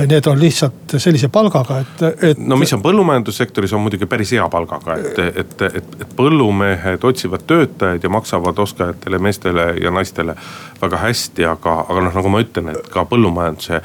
need 0.08 0.26
on 0.28 0.40
lihtsalt 0.40 0.96
sellise 0.98 1.28
palgaga, 1.30 1.80
et, 1.84 2.02
et. 2.32 2.40
no 2.42 2.58
mis 2.58 2.72
on 2.74 2.82
põllumajandussektoris 2.82 3.74
on 3.76 3.84
muidugi 3.86 4.08
päris 4.10 4.32
hea 4.34 4.46
palgaga, 4.50 4.98
et, 4.98 5.20
et, 5.44 5.62
et, 5.68 5.96
et 6.02 6.16
põllumehed 6.18 7.06
otsivad 7.06 7.46
töötajaid 7.48 8.04
ja 8.04 8.10
maksavad 8.10 8.60
oskajatele 8.66 9.20
meestele 9.22 9.68
ja 9.84 9.94
naistele 9.94 10.36
väga 10.82 11.02
hästi, 11.06 11.46
aga, 11.52 11.78
aga 11.86 12.08
noh, 12.08 12.18
nagu 12.18 12.34
ma 12.34 12.42
ütlen, 12.42 12.72
et 12.74 12.90
ka 12.94 13.06
põllumajanduse 13.10 13.82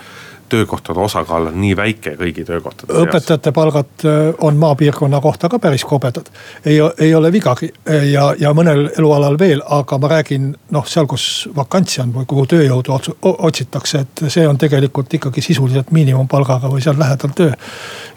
töökohtade 0.51 1.01
osakaal 1.01 1.51
on 1.51 1.61
nii 1.61 1.77
väike 1.77 2.15
kõigi 2.21 2.45
töökohtade 2.47 2.93
seas. 2.93 3.07
õpetajate 3.07 3.53
palgad 3.57 4.05
äh, 4.05 4.19
on 4.47 4.59
maapiirkonna 4.61 5.21
kohta 5.21 5.49
ka 5.49 5.59
päris 5.59 5.85
kobedad. 5.85 6.31
ei, 6.65 6.79
ei 6.99 7.15
ole 7.15 7.33
vigagi 7.33 7.71
ja, 8.13 8.31
ja 8.39 8.53
mõnel 8.57 8.89
elualal 8.99 9.39
veel, 9.39 9.63
aga 9.67 9.99
ma 9.99 10.11
räägin 10.15 10.51
noh, 10.75 10.87
seal, 10.87 11.09
kus 11.11 11.49
vakantsi 11.57 12.03
on 12.05 12.15
või 12.15 12.27
kuhu 12.31 12.47
tööjõudu 12.51 12.99
otsitakse, 13.23 14.05
et 14.05 14.25
see 14.29 14.47
on 14.49 14.59
tegelikult 14.59 15.15
ikkagi 15.21 15.43
sisuliselt 15.45 15.91
miinimumpalgaga 15.95 16.71
või 16.73 16.83
seal 16.85 16.99
lähedal 16.99 17.35
töö. 17.37 17.53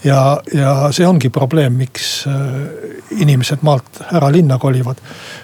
ja, 0.03 0.19
ja 0.53 0.75
see 0.91 1.07
ongi 1.07 1.29
probleem, 1.33 1.77
miks 1.77 2.25
äh, 2.27 2.93
inimesed 3.19 3.63
maalt 3.63 4.03
ära 4.11 4.31
linna 4.31 4.57
kolivad. 4.59 5.01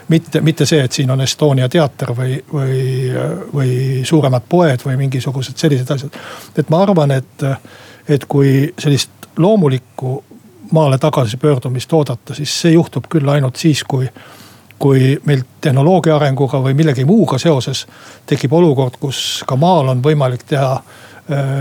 Mitte, 0.09 0.41
mitte 0.41 0.65
see, 0.65 0.81
et 0.83 0.91
siin 0.91 1.11
on 1.11 1.21
Estonia 1.21 1.69
teater 1.69 2.13
või, 2.17 2.39
või, 2.53 2.81
või 3.53 3.75
suuremad 4.05 4.47
poed 4.49 4.85
või 4.85 4.97
mingisugused 5.03 5.57
sellised 5.57 5.91
asjad. 5.95 6.17
et 6.57 6.69
ma 6.69 6.83
arvan, 6.83 7.11
et, 7.11 7.45
et 8.09 8.25
kui 8.25 8.73
sellist 8.79 9.29
loomulikku 9.37 10.23
maale 10.71 10.97
tagasipöördumist 10.97 11.93
oodata, 11.93 12.35
siis 12.37 12.53
see 12.61 12.75
juhtub 12.75 13.07
küll 13.09 13.29
ainult 13.29 13.55
siis, 13.55 13.83
kui 13.83 14.09
kui 14.79 15.17
meil 15.27 15.41
tehnoloogia 15.59 16.13
arenguga 16.15 16.61
või 16.63 16.71
millegi 16.71 17.03
muuga 17.03 17.35
seoses 17.37 17.81
tekib 18.25 18.53
olukord, 18.55 18.93
kus 18.95 19.43
ka 19.47 19.57
maal 19.59 19.91
on 19.91 19.99
võimalik 19.99 20.45
teha 20.47 20.77
Äh, 20.77 21.08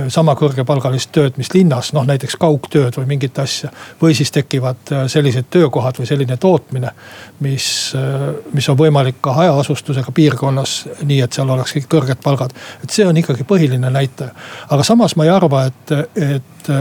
sama 0.09 0.33
kõrgepalgalist 0.39 1.11
tööd, 1.13 1.37
mis 1.37 1.51
linnas, 1.53 1.91
noh 1.93 2.07
näiteks 2.09 2.39
kaugtööd 2.41 2.97
või 2.97 3.07
mingit 3.11 3.39
asja. 3.39 3.69
või 4.01 4.15
siis 4.15 4.31
tekivad 4.33 4.93
äh, 4.93 5.05
sellised 5.07 5.51
töökohad 5.51 5.99
või 5.99 6.07
selline 6.07 6.37
tootmine, 6.37 6.93
mis, 7.41 7.93
äh, 7.97 8.29
mis 8.53 8.69
on 8.69 8.79
võimalik 8.79 9.21
ka 9.21 9.33
hajaasustusega 9.33 10.13
piirkonnas, 10.13 10.89
nii 11.03 11.21
et 11.21 11.33
seal 11.33 11.51
oleks 11.51 11.75
kõik 11.77 11.89
kõrged 11.95 12.23
palgad. 12.25 12.55
et 12.83 12.91
see 12.91 13.07
on 13.07 13.17
ikkagi 13.17 13.45
põhiline 13.45 13.91
näitaja. 13.91 14.31
aga 14.71 14.83
samas 14.83 15.17
ma 15.17 15.25
ei 15.25 15.31
arva, 15.31 15.65
et, 15.67 15.93
et, 16.17 16.73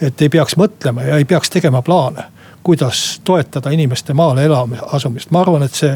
et 0.00 0.22
ei 0.22 0.28
peaks 0.28 0.56
mõtlema 0.56 1.02
ja 1.02 1.16
ei 1.16 1.24
peaks 1.24 1.50
tegema 1.50 1.82
plaane 1.82 2.24
kuidas 2.62 3.20
toetada 3.24 3.70
inimeste 3.70 4.14
maale 4.14 4.44
elama 4.44 4.76
asumist, 4.92 5.30
ma 5.30 5.40
arvan, 5.40 5.62
et 5.62 5.74
see 5.74 5.94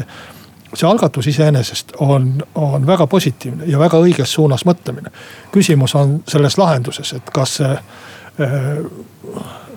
see 0.73 0.89
algatus 0.89 1.27
iseenesest 1.27 1.95
on, 2.01 2.43
on 2.55 2.87
väga 2.87 3.07
positiivne 3.07 3.65
ja 3.69 3.79
väga 3.79 3.99
õiges 4.01 4.33
suunas 4.33 4.65
mõtlemine. 4.65 5.11
küsimus 5.51 5.95
on 5.95 6.21
selles 6.27 6.57
lahenduses, 6.57 7.13
et 7.13 7.29
kas 7.33 7.57
see 7.61 7.73
äh, 7.73 8.61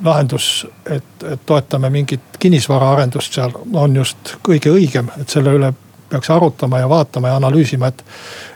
lahendus, 0.05 0.67
et, 0.91 1.25
et 1.25 1.41
toetame 1.47 1.91
mingit 1.91 2.39
kinnisvaraarendust 2.39 3.37
seal 3.39 3.53
on 3.73 3.97
just 3.97 4.37
kõige 4.47 4.73
õigem, 4.73 5.11
et 5.21 5.29
selle 5.29 5.55
üle 5.57 5.73
peaks 6.09 6.31
arutama 6.31 6.79
ja 6.79 6.89
vaatama 6.89 7.29
ja 7.29 7.37
analüüsima, 7.37 7.87
et. 7.87 8.05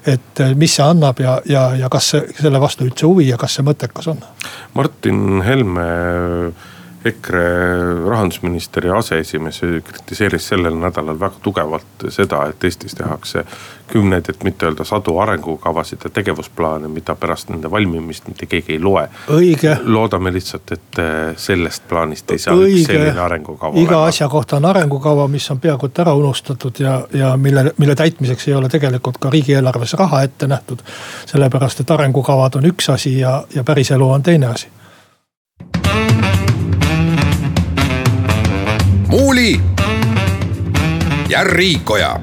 et 0.07 0.43
mis 0.57 0.75
see 0.77 0.85
annab 0.87 1.19
ja, 1.21 1.41
ja, 1.49 1.65
ja 1.77 1.89
kas 1.93 2.13
see, 2.15 2.23
selle 2.41 2.61
vastu 2.61 2.87
üldse 2.87 3.07
huvi 3.07 3.29
ja 3.29 3.39
kas 3.41 3.59
see 3.59 3.67
mõttekas 3.67 4.11
on. 4.13 4.21
Martin 4.75 5.43
Helme 5.43 5.87
EKRE 7.05 7.45
rahandusminister 8.09 8.87
ja 8.87 8.97
aseesimees 8.99 9.61
kritiseeris 9.85 10.49
sellel 10.49 10.75
nädalal 10.77 11.21
väga 11.21 11.39
tugevalt 11.43 12.09
seda, 12.09 12.43
et 12.51 12.65
Eestis 12.65 12.95
tehakse 12.95 13.45
kümneid, 13.93 14.29
et 14.29 14.45
mitte 14.45 14.67
öelda 14.67 14.85
sadu 14.85 15.17
arengukavasid 15.19 16.05
ja 16.05 16.11
tegevusplaane, 16.11 16.89
mida 16.89 17.15
pärast 17.15 17.49
nende 17.49 17.71
valmimist 17.71 18.29
mitte 18.29 18.47
keegi 18.47 18.73
ei 18.73 18.83
loe. 18.83 19.09
loodame 19.85 20.33
lihtsalt, 20.33 20.73
et 20.73 21.01
sellest 21.37 21.89
plaanist 21.89 22.31
ei 22.31 22.39
saa 22.39 22.55
Õige. 22.55 22.75
üks 22.75 22.87
selline 22.87 23.21
arengukava. 23.21 23.81
iga 23.81 24.05
asja 24.05 24.29
kohta 24.29 24.57
on 24.57 24.65
arengukava, 24.65 25.29
mis 25.29 25.51
on 25.51 25.61
peaaegu 25.61 25.87
et 25.87 25.99
ära 26.05 26.15
unustatud 26.15 26.81
ja, 26.81 27.01
ja 27.13 27.37
mille, 27.37 27.73
mille 27.79 27.95
täitmiseks 27.95 28.49
ei 28.49 28.55
ole 28.55 28.69
tegelikult 28.69 29.19
ka 29.19 29.31
riigieelarves 29.31 29.95
raha 29.95 30.23
ette 30.23 30.47
nähtud. 30.47 30.85
sellepärast, 31.27 31.81
et 31.81 31.91
arengukavad 31.91 32.61
on 32.61 32.69
üks 32.75 32.93
asi 32.93 33.19
ja, 33.19 33.45
ja 33.55 33.65
päriselu 33.65 34.11
on 34.11 34.23
teine 34.23 34.47
asi 34.47 34.69
Muuli 39.11 39.61
ja 41.29 41.45
Riikoja. 41.45 42.21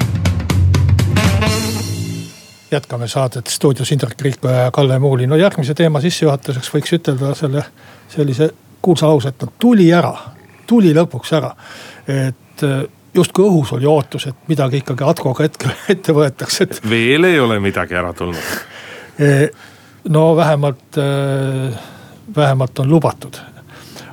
jätkame 2.72 3.08
saadet 3.08 3.48
stuudios 3.48 3.92
Indrek 3.92 4.22
Riikoja 4.22 4.56
ja 4.56 4.72
Kalle 4.72 5.00
Muuli. 5.00 5.28
no 5.28 5.36
järgmise 5.36 5.74
teema 5.74 6.00
sissejuhatuseks 6.02 6.70
võiks 6.74 6.94
ütelda 6.96 7.34
selle 7.36 7.64
sellise 8.08 8.50
kuulsa 8.82 9.10
lause, 9.12 9.34
et 9.34 9.44
no 9.44 9.52
tuli 9.60 9.90
ära, 9.92 10.14
tuli 10.68 10.94
lõpuks 10.96 11.36
ära. 11.36 11.52
et 12.08 12.64
äh, 12.64 12.88
justkui 13.14 13.50
õhus 13.50 13.76
oli 13.76 13.86
ootus, 13.86 14.30
et 14.32 14.48
midagi 14.48 14.80
ikkagi 14.80 15.04
Atkoga 15.04 15.44
hetkel 15.44 15.76
ette 15.96 16.16
võetakse, 16.16 16.70
et. 16.70 16.80
veel 16.90 17.28
ei 17.28 17.40
ole 17.40 17.60
midagi 17.60 18.00
ära 18.00 18.14
tulnud. 18.14 18.56
E, 19.20 19.50
no 20.08 20.36
vähemalt, 20.40 21.04
äh, 21.04 21.86
vähemalt 22.36 22.80
on 22.80 22.90
lubatud, 22.96 23.44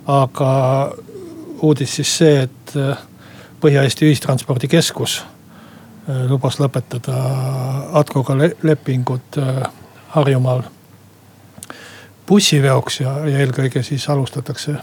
aga 0.06 0.52
uudis 1.62 1.96
siis 2.00 2.18
see, 2.18 2.42
et 2.42 2.63
äh, 2.76 2.98
Põhja-Eesti 3.60 4.08
Ühistranspordikeskus 4.08 5.18
äh, 5.22 6.24
lubas 6.28 6.58
lõpetada 6.60 7.16
Atkoga 8.00 8.36
lepingud 8.62 9.38
äh, 9.38 9.62
Harjumaal 10.14 10.62
bussiveoks 12.28 13.00
ja, 13.00 13.18
ja 13.28 13.42
eelkõige 13.44 13.82
siis 13.82 14.08
alustatakse 14.08 14.76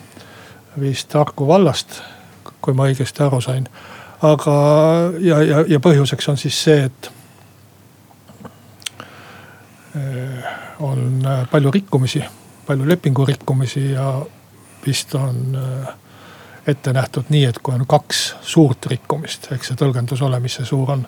vist 0.79 1.13
Harku 1.13 1.47
vallast, 1.47 2.01
kui 2.61 2.73
ma 2.77 2.87
õigesti 2.89 3.23
aru 3.25 3.41
sain. 3.41 3.65
aga, 4.21 4.53
ja, 5.19 5.41
ja, 5.43 5.63
ja 5.67 5.79
põhjuseks 5.79 6.29
on 6.29 6.37
siis 6.37 6.63
see, 6.63 6.85
et 6.85 7.11
on 10.79 11.25
palju 11.51 11.71
rikkumisi, 11.71 12.21
palju 12.67 12.87
lepingu 12.87 13.25
rikkumisi 13.25 13.91
ja 13.91 14.13
vist 14.85 15.15
on 15.15 15.55
äh, 15.55 15.93
ette 16.67 16.93
nähtud 16.93 17.29
nii, 17.29 17.45
et 17.49 17.59
kui 17.63 17.73
on 17.75 17.85
kaks 17.87 18.21
suurt 18.41 18.85
rikkumist, 18.91 19.49
eks 19.51 19.71
see 19.71 19.79
tõlgendus 19.79 20.21
ole, 20.25 20.39
mis 20.39 20.59
see 20.59 20.65
suur 20.65 20.91
on. 20.97 21.07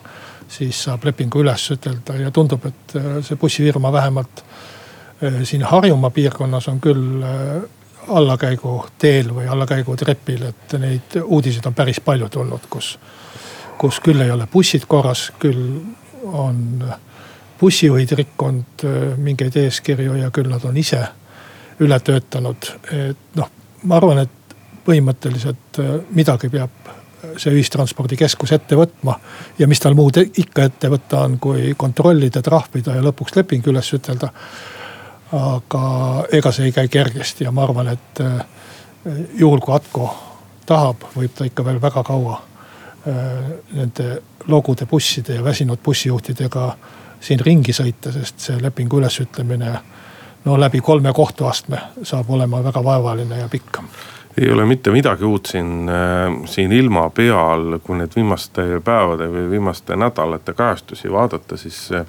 siis 0.53 0.83
saab 0.83 1.05
lepingu 1.05 1.39
üles 1.41 1.63
ütelda 1.71 2.15
ja 2.19 2.31
tundub, 2.31 2.65
et 2.65 2.95
äh, 2.99 3.05
see 3.25 3.37
bussifirma 3.39 3.91
vähemalt 3.91 4.43
äh, 4.43 5.39
siin 5.43 5.63
Harjumaa 5.63 6.09
piirkonnas 6.09 6.67
on 6.67 6.81
küll 6.81 7.23
äh, 7.23 7.63
allakäiguteel 8.07 9.31
või 9.33 9.47
allakäigutrepil, 9.47 10.43
et 10.43 10.75
neid 10.79 11.17
uudiseid 11.23 11.65
on 11.65 11.73
päris 11.73 12.01
palju 12.01 12.29
tulnud, 12.29 12.67
kus. 12.69 12.97
kus 13.77 13.99
küll 13.99 14.21
ei 14.21 14.31
ole 14.31 14.47
bussid 14.51 14.85
korras, 14.87 15.31
küll 15.39 15.79
on 16.23 16.83
bussijuhid 17.59 18.11
rikkunud 18.11 18.83
mingeid 19.17 19.55
eeskirju 19.55 20.15
ja 20.15 20.31
küll 20.31 20.49
nad 20.51 20.63
on 20.65 20.77
ise 20.77 21.01
üle 21.79 21.99
töötanud, 21.99 22.69
et 22.91 23.35
noh, 23.35 23.49
ma 23.83 23.95
arvan, 23.95 24.19
et 24.19 24.42
põhimõtteliselt 24.85 25.79
äh, 25.79 25.95
midagi 26.15 26.49
peab 26.53 26.87
äh, 26.87 27.33
see 27.37 27.53
ühistranspordikeskus 27.55 28.51
ette 28.55 28.77
võtma. 28.77 29.17
ja 29.59 29.67
mis 29.67 29.79
tal 29.79 29.95
muud 29.95 30.19
ikka 30.23 30.67
ette 30.69 30.89
võtta 30.91 31.23
on, 31.27 31.39
kui 31.39 31.73
kontrollida, 31.77 32.41
trahvida 32.41 32.97
ja 32.97 33.03
lõpuks 33.05 33.35
leping 33.35 33.67
üles 33.67 33.93
ütelda. 33.93 34.31
aga 35.33 35.83
ega 36.31 36.51
see 36.51 36.69
ei 36.69 36.71
käi 36.71 36.87
kergesti 36.87 37.43
ja 37.43 37.51
ma 37.51 37.63
arvan, 37.63 37.87
et 37.87 38.21
äh, 38.21 38.41
juhul 39.39 39.59
kui 39.59 39.75
Atko 39.75 40.09
tahab, 40.65 41.09
võib 41.15 41.33
ta 41.35 41.45
ikka 41.45 41.65
veel 41.65 41.81
väga 41.81 42.03
kaua 42.03 42.41
nende 43.03 44.05
logude 44.47 44.85
busside 44.87 45.35
ja 45.35 45.43
väsinud 45.43 45.81
bussijuhtidega 45.83 46.69
siin 47.19 47.41
ringi 47.43 47.73
sõita, 47.75 48.13
sest 48.15 48.39
see 48.39 48.61
lepingu 48.63 49.01
ülesütlemine 49.01 49.73
no 50.45 50.59
läbi 50.59 50.79
kolme 50.79 51.13
kohtuastme 51.13 51.81
saab 52.03 52.29
olema 52.29 52.63
väga 52.63 52.83
vaevaline 52.83 53.39
ja 53.39 53.49
pikk 53.51 53.79
ei 54.41 54.51
ole 54.51 54.65
mitte 54.65 54.91
midagi 54.91 55.25
uut 55.25 55.45
siin, 55.45 55.89
äh, 55.89 56.47
siin 56.49 56.71
ilma 56.71 57.09
peal, 57.09 57.79
kui 57.83 57.97
neid 57.97 58.15
viimaste 58.15 58.65
päevade 58.83 59.29
või 59.29 59.49
viimaste 59.49 59.95
nädalate 59.95 60.53
kajastusi 60.57 61.11
vaadata, 61.11 61.57
siis 61.57 61.89
äh, 61.93 62.05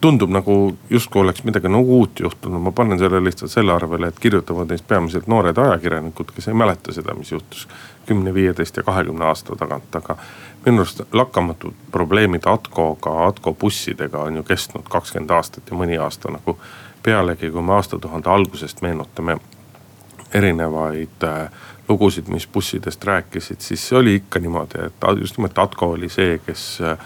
tundub 0.00 0.30
nagu 0.30 0.76
justkui 0.90 1.20
oleks 1.22 1.44
midagi 1.44 1.68
nagu 1.68 1.98
uut 1.98 2.20
juhtunud, 2.20 2.62
ma 2.62 2.72
panen 2.72 2.98
selle 2.98 3.20
lihtsalt 3.24 3.50
selle 3.50 3.72
arvele, 3.72 4.08
et 4.08 4.20
kirjutavad 4.20 4.70
neist 4.70 4.86
peamiselt 4.88 5.26
noored 5.28 5.58
ajakirjanikud, 5.58 6.32
kes 6.34 6.48
ei 6.48 6.56
mäleta 6.56 6.92
seda, 6.92 7.14
mis 7.14 7.32
juhtus 7.32 7.66
kümne, 8.06 8.34
viieteist 8.34 8.76
ja 8.76 8.82
kahekümne 8.82 9.24
aasta 9.24 9.56
tagant, 9.56 9.96
aga. 9.96 10.16
minu 10.64 10.82
arust 10.82 11.02
lakkamatud 11.12 11.74
probleemid 11.92 12.46
Atkoga, 12.46 13.26
Atko 13.26 13.54
bussidega 13.54 14.18
on 14.18 14.36
ju 14.36 14.42
kestnud 14.42 14.88
kakskümmend 14.88 15.30
aastat 15.30 15.70
ja 15.70 15.76
mõni 15.76 15.96
aasta 16.00 16.32
nagu 16.32 16.56
pealegi, 17.02 17.50
kui 17.50 17.62
me 17.62 17.72
aastatuhande 17.72 18.28
algusest 18.30 18.82
meenutame 18.82 19.38
erinevaid 20.34 21.24
äh, 21.24 21.50
lugusid, 21.88 22.28
mis 22.28 22.46
bussidest 22.46 23.04
rääkisid, 23.04 23.60
siis 23.60 23.88
see 23.88 23.98
oli 23.98 24.14
ikka 24.20 24.38
niimoodi, 24.38 24.86
et 24.86 25.08
just 25.20 25.38
nimelt 25.38 25.58
Atko 25.58 25.90
oli 25.96 26.08
see, 26.08 26.38
kes 26.46 26.78
äh, 26.80 26.98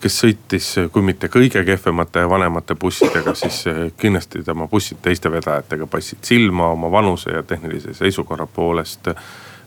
kes 0.00 0.18
sõitis, 0.20 0.68
kui 0.92 1.02
mitte 1.02 1.28
kõige 1.32 1.62
kehvemate 1.64 2.24
ja 2.24 2.28
vanemate 2.30 2.76
bussidega, 2.78 3.34
siis 3.34 3.62
äh, 3.70 3.86
kindlasti 3.98 4.42
tema 4.44 4.68
bussid 4.68 5.00
teiste 5.02 5.32
vedajatega 5.32 5.88
paistsid 5.90 6.24
silma 6.24 6.68
oma 6.74 6.90
vanuse 6.92 7.32
ja 7.32 7.42
tehnilise 7.42 7.94
seisukorra 7.94 8.46
poolest. 8.46 9.08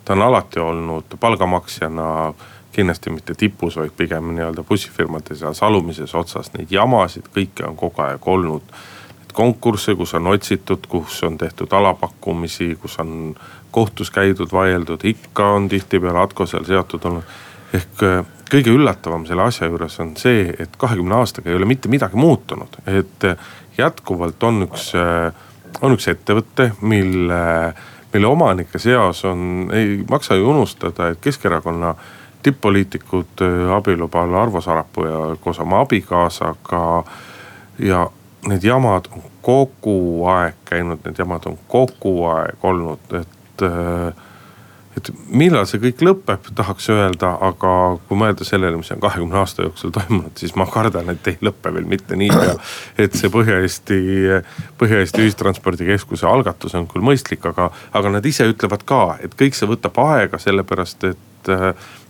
ta 0.06 0.14
on 0.14 0.22
alati 0.22 0.60
olnud 0.60 1.18
palgamaksjana 1.20 2.34
kindlasti 2.72 3.10
mitte 3.10 3.34
tipus, 3.34 3.76
vaid 3.78 3.92
pigem 3.98 4.32
nii-öelda 4.36 4.64
bussifirmade 4.64 5.36
seas 5.36 5.64
alumises 5.64 6.16
otsas, 6.16 6.54
neid 6.54 6.72
jamasid 6.72 7.28
kõike 7.36 7.66
on 7.68 7.76
kogu 7.76 8.02
aeg 8.02 8.28
olnud 8.28 8.74
konkursse, 9.34 9.96
kus 9.96 10.14
on 10.14 10.28
otsitud, 10.28 10.88
kus 10.90 11.24
on 11.24 11.38
tehtud 11.38 11.74
alapakkumisi, 11.74 12.78
kus 12.82 13.00
on 13.00 13.36
kohtus 13.72 14.12
käidud, 14.12 14.52
vaieldud, 14.52 15.04
ikka 15.04 15.52
on 15.58 15.70
tihtipeale 15.70 16.20
Atko 16.20 16.46
seal 16.46 16.66
seotud 16.66 17.06
olnud. 17.06 17.38
ehk 17.74 18.04
äh, 18.04 18.26
kõige 18.50 18.74
üllatavam 18.74 19.28
selle 19.30 19.46
asja 19.46 19.68
juures 19.70 20.00
on 20.02 20.16
see, 20.18 20.48
et 20.60 20.74
kahekümne 20.78 21.20
aastaga 21.20 21.52
ei 21.52 21.56
ole 21.56 21.68
mitte 21.70 21.90
midagi 21.90 22.18
muutunud, 22.18 22.80
et 22.88 23.26
äh, 23.30 23.38
jätkuvalt 23.78 24.44
on 24.44 24.64
üks, 24.66 24.90
äh, 24.98 25.30
on 25.82 25.94
üks 25.94 26.10
ettevõte, 26.10 26.72
mille, 26.82 27.42
mille 28.14 28.28
omanike 28.28 28.82
seas 28.82 29.22
on, 29.30 29.70
ei 29.74 30.00
maksa 30.10 30.36
ju 30.40 30.50
unustada, 30.50 31.12
et 31.14 31.22
Keskerakonna 31.22 31.94
tipp-poliitikud 32.44 33.44
abielubal 33.76 34.34
Arvo 34.42 34.62
Sarapuu 34.62 35.06
ja 35.06 35.20
koos 35.44 35.60
oma 35.60 35.84
abikaasaga 35.84 37.04
ja 37.80 38.08
need 38.48 38.64
jamad 38.64 39.10
on 39.12 39.26
kogu 39.44 40.26
aeg 40.32 40.56
käinud, 40.70 41.04
need 41.06 41.20
jamad 41.20 41.46
on 41.50 41.58
kogu 41.68 42.16
aeg 42.32 42.66
olnud, 42.70 43.14
et 43.20 43.66
äh, 43.66 44.26
et 45.00 45.10
millal 45.32 45.68
see 45.70 45.80
kõik 45.82 46.02
lõpeb, 46.04 46.50
tahaks 46.56 46.90
öelda, 46.92 47.32
aga 47.46 47.74
kui 48.08 48.18
mõelda 48.20 48.46
sellele, 48.48 48.80
mis 48.80 48.90
on 48.94 49.02
kahekümne 49.04 49.38
aasta 49.40 49.64
jooksul 49.66 49.94
toimunud, 49.96 50.34
siis 50.40 50.56
ma 50.60 50.66
kardan, 50.70 51.12
et 51.14 51.30
ei 51.32 51.38
lõpe 51.46 51.72
veel 51.76 51.88
mitte 51.90 52.18
niipea. 52.20 52.58
et 53.00 53.16
see 53.18 53.32
Põhja-Eesti, 53.34 54.00
Põhja-Eesti 54.82 55.24
Ühistranspordikeskuse 55.26 56.28
algatus 56.28 56.76
on 56.80 56.88
küll 56.90 57.06
mõistlik, 57.06 57.46
aga, 57.48 57.70
aga 57.96 58.14
nad 58.18 58.26
ise 58.26 58.50
ütlevad 58.50 58.86
ka, 58.90 59.04
et 59.24 59.38
kõik 59.40 59.58
see 59.58 59.70
võtab 59.70 60.00
aega, 60.04 60.42
sellepärast 60.42 61.08
et 61.14 61.54
äh, 61.54 61.70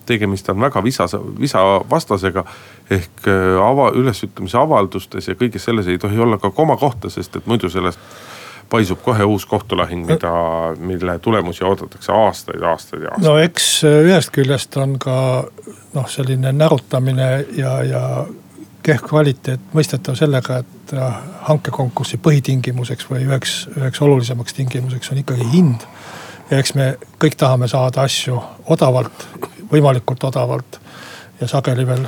tegemist 0.09 0.49
on 0.49 0.59
väga 0.61 0.83
visa, 0.83 1.07
visavastasega. 1.39 2.43
ehk 2.89 3.27
äh, 3.29 3.61
ava, 3.61 3.91
ülesütlemise 3.95 4.57
avaldustes 4.57 5.29
ja 5.29 5.37
kõiges 5.37 5.69
selles 5.69 5.87
ei 5.87 6.01
tohi 6.01 6.19
olla 6.19 6.41
ka 6.41 6.51
komakohta, 6.51 7.09
sest 7.13 7.35
et 7.37 7.47
muidu 7.47 7.69
sellest 7.69 7.99
paisub 8.69 9.01
kohe 9.01 9.23
uus 9.25 9.45
kohtulahing, 9.49 10.05
mida, 10.05 10.31
mille 10.79 11.19
tulemusi 11.19 11.63
oodatakse 11.65 12.11
aastaid, 12.13 12.61
aastaid 12.61 13.01
ja 13.01 13.13
aastaid. 13.13 13.25
no 13.27 13.37
eks 13.41 13.69
äh, 13.87 14.01
ühest 14.09 14.33
küljest 14.35 14.77
on 14.77 14.97
ka 15.01 15.15
noh, 15.93 16.09
selline 16.09 16.53
närutamine 16.53 17.29
ja, 17.57 17.73
ja 17.83 18.03
kehv 18.85 19.05
kvaliteet 19.09 19.73
mõistetav 19.75 20.17
sellega, 20.19 20.61
et 20.63 20.93
äh, 20.97 21.21
hankekonkursi 21.49 22.19
põhitingimuseks 22.23 23.09
või 23.09 23.25
üheks, 23.27 23.61
üheks 23.75 24.01
olulisemaks 24.05 24.57
tingimuseks 24.57 25.13
on 25.13 25.23
ikkagi 25.23 25.49
hind. 25.53 25.87
ja 26.49 26.61
eks 26.61 26.73
me 26.77 26.95
kõik 27.21 27.37
tahame 27.37 27.67
saada 27.67 28.05
asju 28.05 28.39
odavalt 28.65 29.27
võimalikult 29.71 30.23
odavalt 30.29 30.79
ja 31.41 31.47
sageli 31.47 31.87
veel 31.87 32.07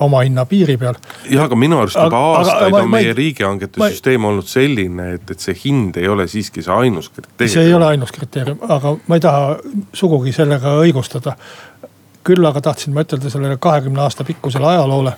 oma 0.00 0.20
hinna 0.20 0.44
piiri 0.46 0.76
peal. 0.76 0.94
jah, 1.30 1.44
aga 1.44 1.56
minu 1.56 1.78
arust 1.82 1.98
juba 1.98 2.20
aastaid 2.38 2.72
aga, 2.72 2.82
on 2.82 2.90
meie 2.90 3.12
riigihangete 3.16 3.80
ma, 3.80 3.90
süsteem 3.92 4.24
olnud 4.24 4.48
selline, 4.48 5.10
et, 5.18 5.30
et 5.30 5.46
see 5.46 5.56
hind 5.64 5.98
ei 6.00 6.08
ole 6.08 6.26
siiski 6.30 6.64
see 6.64 6.74
ainus 6.74 7.10
kriteerium. 7.12 7.52
see 7.52 7.66
ei 7.68 7.74
ole 7.74 7.86
ainus 7.92 8.12
kriteerium, 8.12 8.58
aga 8.68 8.96
ma 9.06 9.18
ei 9.18 9.24
taha 9.24 9.56
sugugi 9.92 10.32
sellega 10.32 10.76
õigustada. 10.80 11.36
küll 12.24 12.46
aga 12.48 12.60
tahtsin 12.64 12.94
ma 12.94 13.04
ütelda 13.04 13.30
sellele 13.30 13.56
kahekümne 13.60 14.00
aasta 14.00 14.24
pikkusele 14.24 14.66
ajaloole. 14.66 15.12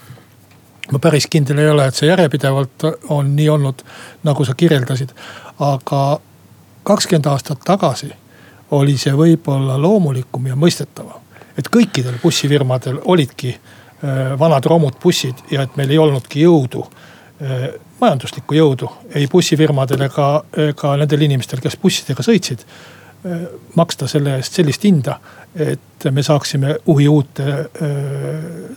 ma 0.93 0.99
päris 0.99 1.27
kindel 1.31 1.59
ei 1.59 1.71
ole, 1.71 1.87
et 1.87 1.95
see 1.95 2.09
järjepidevalt 2.09 2.91
on 3.09 3.35
nii 3.37 3.49
olnud, 3.49 3.83
nagu 4.25 4.45
sa 4.45 4.55
kirjeldasid, 4.55 5.15
aga 5.61 6.19
kakskümmend 6.83 7.27
aastat 7.27 7.63
tagasi 7.65 8.11
oli 8.71 8.97
see 8.99 9.15
võib-olla 9.15 9.79
loomulikum 9.83 10.47
ja 10.47 10.57
mõistetavam 10.59 11.26
et 11.59 11.69
kõikidel 11.73 12.19
bussifirmadel 12.23 13.01
olidki 13.05 13.55
äh, 13.55 14.35
vanad 14.39 14.67
romud 14.69 14.99
bussid 15.03 15.47
ja 15.51 15.65
et 15.65 15.77
meil 15.77 15.93
ei 15.95 15.99
olnudki 15.99 16.45
jõudu, 16.45 16.85
äh, 17.41 17.69
majanduslikku 18.01 18.59
jõudu 18.59 18.91
ei 19.15 19.29
bussifirmadel 19.33 20.07
ega, 20.09 20.29
ega 20.69 20.97
nendel 21.01 21.27
inimestel, 21.29 21.63
kes 21.65 21.79
bussidega 21.83 22.25
sõitsid. 22.27 22.67
Äh, 23.27 23.47
maksta 23.77 24.09
selle 24.11 24.37
eest 24.41 24.59
sellist 24.61 24.85
hinda, 24.85 25.19
et 25.57 26.11
me 26.13 26.23
saaksime 26.23 26.77
uhi 26.93 27.07
uute 27.09 27.53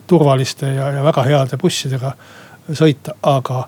turvaliste 0.07 0.69
ja, 0.71 0.93
ja 0.95 1.03
väga 1.03 1.25
heade 1.27 1.57
bussidega 1.59 2.13
sõita, 2.71 3.17
aga 3.27 3.65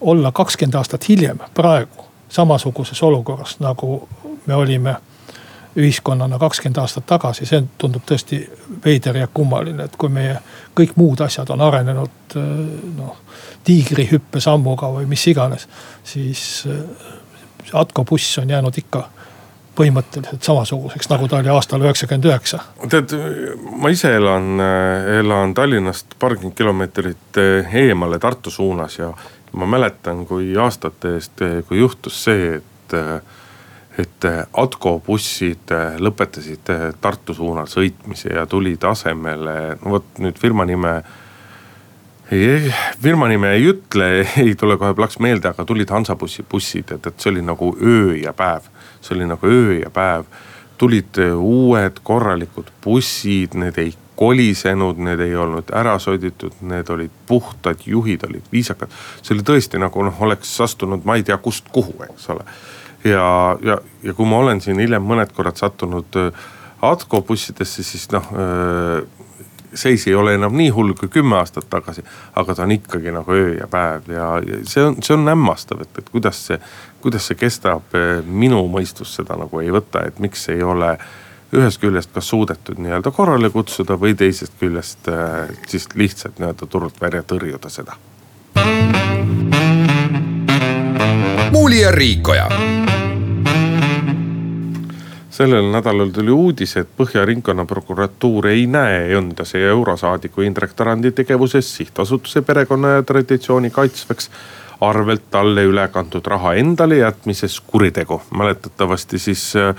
olla 0.00 0.32
kakskümmend 0.32 0.78
aastat 0.80 1.04
hiljem 1.08 1.42
praegu 1.54 2.08
samasuguses 2.32 3.02
olukorras, 3.02 3.58
nagu 3.60 4.08
me 4.46 4.54
olime 4.54 4.96
ühiskonnana 5.76 6.38
kakskümmend 6.38 6.78
aastat 6.78 7.06
tagasi, 7.06 7.46
see 7.46 7.62
tundub 7.78 8.04
tõesti 8.06 8.40
veider 8.84 9.16
ja 9.18 9.28
kummaline, 9.34 9.88
et 9.88 9.96
kui 9.98 10.12
meie 10.12 10.36
kõik 10.76 10.94
muud 11.00 11.24
asjad 11.24 11.50
on 11.50 11.64
arenenud 11.66 12.36
noh, 12.98 13.16
tiigrihüppesammuga 13.64 14.92
või 14.98 15.08
mis 15.10 15.26
iganes. 15.32 15.68
siis 16.04 16.64
Atko 17.72 18.04
buss 18.04 18.38
on 18.38 18.50
jäänud 18.50 18.76
ikka 18.78 19.00
põhimõtteliselt 19.74 20.42
samasuguseks, 20.46 21.08
nagu 21.10 21.26
ta 21.28 21.40
oli 21.40 21.50
aastal 21.50 21.82
üheksakümmend 21.82 22.28
üheksa. 22.28 22.60
tead, 22.90 23.14
ma 23.80 23.90
ise 23.90 24.12
elan, 24.14 24.60
elan 25.18 25.54
Tallinnast 25.54 26.14
paarkümmend 26.18 26.54
kilomeetrit 26.54 27.40
eemale 27.72 28.18
Tartu 28.18 28.50
suunas 28.50 28.98
ja 28.98 29.12
ma 29.52 29.66
mäletan, 29.66 30.26
kui 30.26 30.52
aastate 30.56 31.16
eest, 31.18 31.42
kui 31.68 31.78
juhtus 31.78 32.24
see, 32.24 32.60
et 32.60 32.96
et 33.98 34.24
eh, 34.24 34.40
Atko 34.60 34.98
bussid 35.06 35.70
eh, 35.74 35.98
lõpetasid 36.02 36.70
eh, 36.74 36.86
Tartu 37.00 37.34
suunal 37.36 37.68
sõitmise 37.70 38.32
ja 38.34 38.46
tulid 38.50 38.82
asemele, 38.88 39.58
no 39.82 39.94
vot 39.96 40.18
nüüd 40.22 40.40
firma 40.40 40.66
nime. 40.66 40.96
firma 43.02 43.28
nime 43.28 43.52
ei 43.54 43.68
ütle, 43.70 44.08
ei 44.44 44.54
tule 44.58 44.78
kohe 44.80 44.94
plaks 44.94 45.20
meelde, 45.22 45.52
aga 45.52 45.64
tulid 45.64 45.90
Hansabussi 45.90 46.42
bussid, 46.50 46.96
et, 46.96 47.06
et 47.06 47.20
see 47.20 47.30
oli 47.30 47.44
nagu 47.44 47.74
öö 47.80 48.16
ja 48.18 48.32
päev. 48.32 48.70
see 49.00 49.16
oli 49.16 49.28
nagu 49.30 49.46
öö 49.46 49.80
ja 49.82 49.90
päev. 49.90 50.24
tulid 50.78 51.20
uued 51.38 52.00
korralikud 52.02 52.72
bussid, 52.84 53.54
need 53.54 53.78
ei 53.78 53.94
kolisenud, 54.16 54.98
need 54.98 55.20
ei 55.20 55.36
olnud 55.36 55.70
ära 55.74 55.98
soditud, 55.98 56.52
need 56.62 56.90
olid 56.90 57.10
puhtad, 57.26 57.78
juhid 57.86 58.26
olid 58.26 58.46
viisakad. 58.52 58.90
see 59.22 59.36
oli 59.36 59.46
tõesti 59.46 59.78
nagu 59.78 60.02
noh, 60.02 60.22
oleks 60.22 60.60
astunud, 60.60 61.04
ma 61.04 61.14
ei 61.14 61.22
tea 61.22 61.38
kust 61.38 61.70
kuhu, 61.70 61.94
eks 62.08 62.32
ole 62.34 62.42
ja, 63.04 63.56
ja, 63.62 63.78
ja 64.02 64.14
kui 64.14 64.26
ma 64.26 64.42
olen 64.42 64.60
siin 64.64 64.80
hiljem 64.80 65.04
mõned 65.04 65.32
korrad 65.36 65.60
sattunud 65.60 66.20
äh, 66.20 66.44
Atko 66.84 67.22
bussidesse, 67.24 67.82
siis 67.82 68.10
noh 68.12 68.26
äh, 68.36 69.04
seis 69.74 70.06
ei 70.06 70.14
ole 70.14 70.34
enam 70.34 70.54
nii 70.56 70.68
hull 70.74 70.92
kui 70.98 71.08
kümme 71.08 71.36
aastat 71.36 71.66
tagasi. 71.70 72.04
aga 72.36 72.54
ta 72.54 72.62
on 72.62 72.72
ikkagi 72.72 73.12
nagu 73.12 73.32
öö 73.32 73.54
ja 73.58 73.66
päev 73.66 74.08
ja, 74.08 74.28
ja 74.46 74.58
see 74.62 74.84
on, 74.84 74.96
see 75.02 75.14
on 75.16 75.28
hämmastav, 75.28 75.82
et, 75.82 75.98
et 75.98 76.10
kuidas 76.10 76.46
see, 76.46 76.58
kuidas 77.00 77.26
see 77.28 77.38
kestab. 77.38 77.94
Äh, 77.94 78.22
minu 78.26 78.64
mõistus 78.68 79.14
seda 79.16 79.38
nagu 79.40 79.60
ei 79.60 79.72
võta, 79.74 80.06
et 80.06 80.18
miks 80.22 80.48
ei 80.52 80.62
ole 80.62 80.96
ühest 81.54 81.80
küljest 81.82 82.10
kas 82.14 82.28
suudetud 82.28 82.80
nii-öelda 82.82 83.12
korrale 83.14 83.50
kutsuda 83.50 83.98
või 84.00 84.16
teisest 84.18 84.56
küljest 84.60 85.08
äh, 85.08 85.52
siis 85.70 85.88
lihtsalt 85.94 86.40
nii-öelda 86.40 86.66
turult 86.66 87.00
välja 87.00 87.22
tõrjuda 87.22 87.70
seda. 87.70 87.98
muuli 91.54 91.80
ja 91.80 91.90
Riikoja 91.90 92.48
sellel 95.34 95.70
nädalal 95.72 96.12
tuli 96.14 96.30
uudis, 96.30 96.76
et 96.78 96.90
Põhja 96.96 97.24
ringkonnaprokuratuur 97.26 98.46
ei 98.52 98.66
näe 98.70 99.08
endase 99.18 99.58
ja 99.64 99.72
eurosaadiku 99.74 100.44
Indrek 100.46 100.76
Tarandi 100.78 101.10
tegevuses 101.12 101.72
sihtasutuse 101.76 102.42
perekonna 102.42 102.98
ja 102.98 103.02
traditsiooni 103.02 103.70
kaitsvaks 103.74 104.30
arvelt 104.80 105.30
talle 105.30 105.64
üle 105.66 105.88
kantud 105.92 106.26
raha 106.26 106.54
endale 106.60 107.00
jätmises 107.02 107.60
kuritegu. 107.66 108.20
mäletatavasti 108.36 109.18
siis 109.18 109.56
äh, 109.56 109.74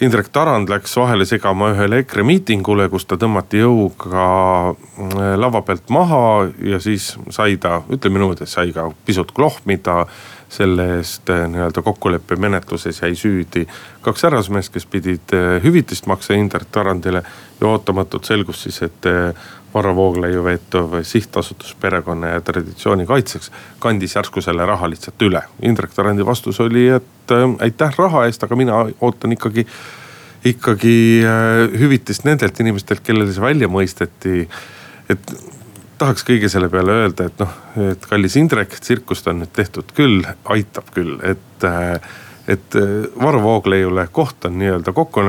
Indrek 0.00 0.28
Tarand 0.28 0.68
läks 0.68 0.96
vahele 0.96 1.24
segama 1.24 1.70
ühele 1.70 2.00
EKRE 2.02 2.22
miitingule, 2.26 2.88
kus 2.90 3.06
ta 3.06 3.18
tõmmati 3.18 3.62
jõuga 3.62 4.28
äh, 4.70 5.34
lava 5.38 5.62
pealt 5.62 5.90
maha 5.90 6.46
ja 6.62 6.78
siis 6.82 7.14
sai 7.30 7.56
ta, 7.56 7.80
ütleme 7.90 8.22
niimoodi, 8.22 8.46
sai 8.46 8.72
ka 8.74 8.86
pisut 9.06 9.34
klohmida 9.34 10.04
selle 10.54 10.86
eest 10.98 11.30
eh, 11.30 11.44
nii-öelda 11.50 11.82
kokkuleppemenetluses 11.82 13.02
jäi 13.02 13.16
süüdi 13.18 13.64
kaks 14.04 14.26
härrasmeest, 14.26 14.72
kes 14.74 14.86
pidid 14.90 15.34
eh, 15.34 15.58
hüvitist 15.64 16.06
maksa 16.10 16.34
Indrek 16.38 16.68
Tarandile. 16.72 17.22
ja 17.60 17.66
ootamatult 17.66 18.24
selgus 18.24 18.62
siis, 18.62 18.82
et 18.82 19.06
eh, 19.10 19.46
Varro 19.74 19.94
Vooglaiu 19.96 20.44
veetav 20.44 21.00
sihtasutus 21.02 21.74
perekonna 21.80 22.36
ja 22.36 22.40
traditsiooni 22.40 23.06
kaitseks 23.06 23.50
kandis 23.82 24.14
järsku 24.16 24.42
selle 24.42 24.66
raha 24.66 24.90
lihtsalt 24.90 25.22
üle. 25.26 25.42
Indrek 25.62 25.94
Tarandi 25.94 26.26
vastus 26.26 26.60
oli, 26.60 26.86
et 26.88 27.34
aitäh 27.58 27.98
raha 27.98 28.26
eest, 28.28 28.44
aga 28.46 28.56
mina 28.56 28.84
ootan 29.00 29.34
ikkagi 29.34 29.66
ikkagi 30.44 31.24
hüvitist 31.80 32.26
nendelt 32.28 32.58
inimestelt, 32.60 33.00
kellele 33.02 33.32
see 33.32 33.42
välja 33.42 33.68
mõisteti. 33.72 34.46
et 35.08 35.32
tahaks 36.04 36.26
kõige 36.28 36.50
selle 36.52 36.68
peale 36.72 36.98
öelda, 37.00 37.30
et 37.30 37.40
noh, 37.40 37.56
et 37.90 38.06
kallis 38.10 38.36
Indrek, 38.36 38.76
tsirkust 38.76 39.28
on 39.30 39.40
nüüd 39.40 39.52
tehtud 39.56 39.94
küll, 39.96 40.20
aitab 40.52 40.92
küll, 40.94 41.16
et 41.24 41.68
et 42.44 42.76
Varro 43.16 43.38
Vooglaiule 43.40 44.02
koht 44.12 44.44
on 44.44 44.58
nii-öelda 44.60 44.92
kokku 44.92 45.22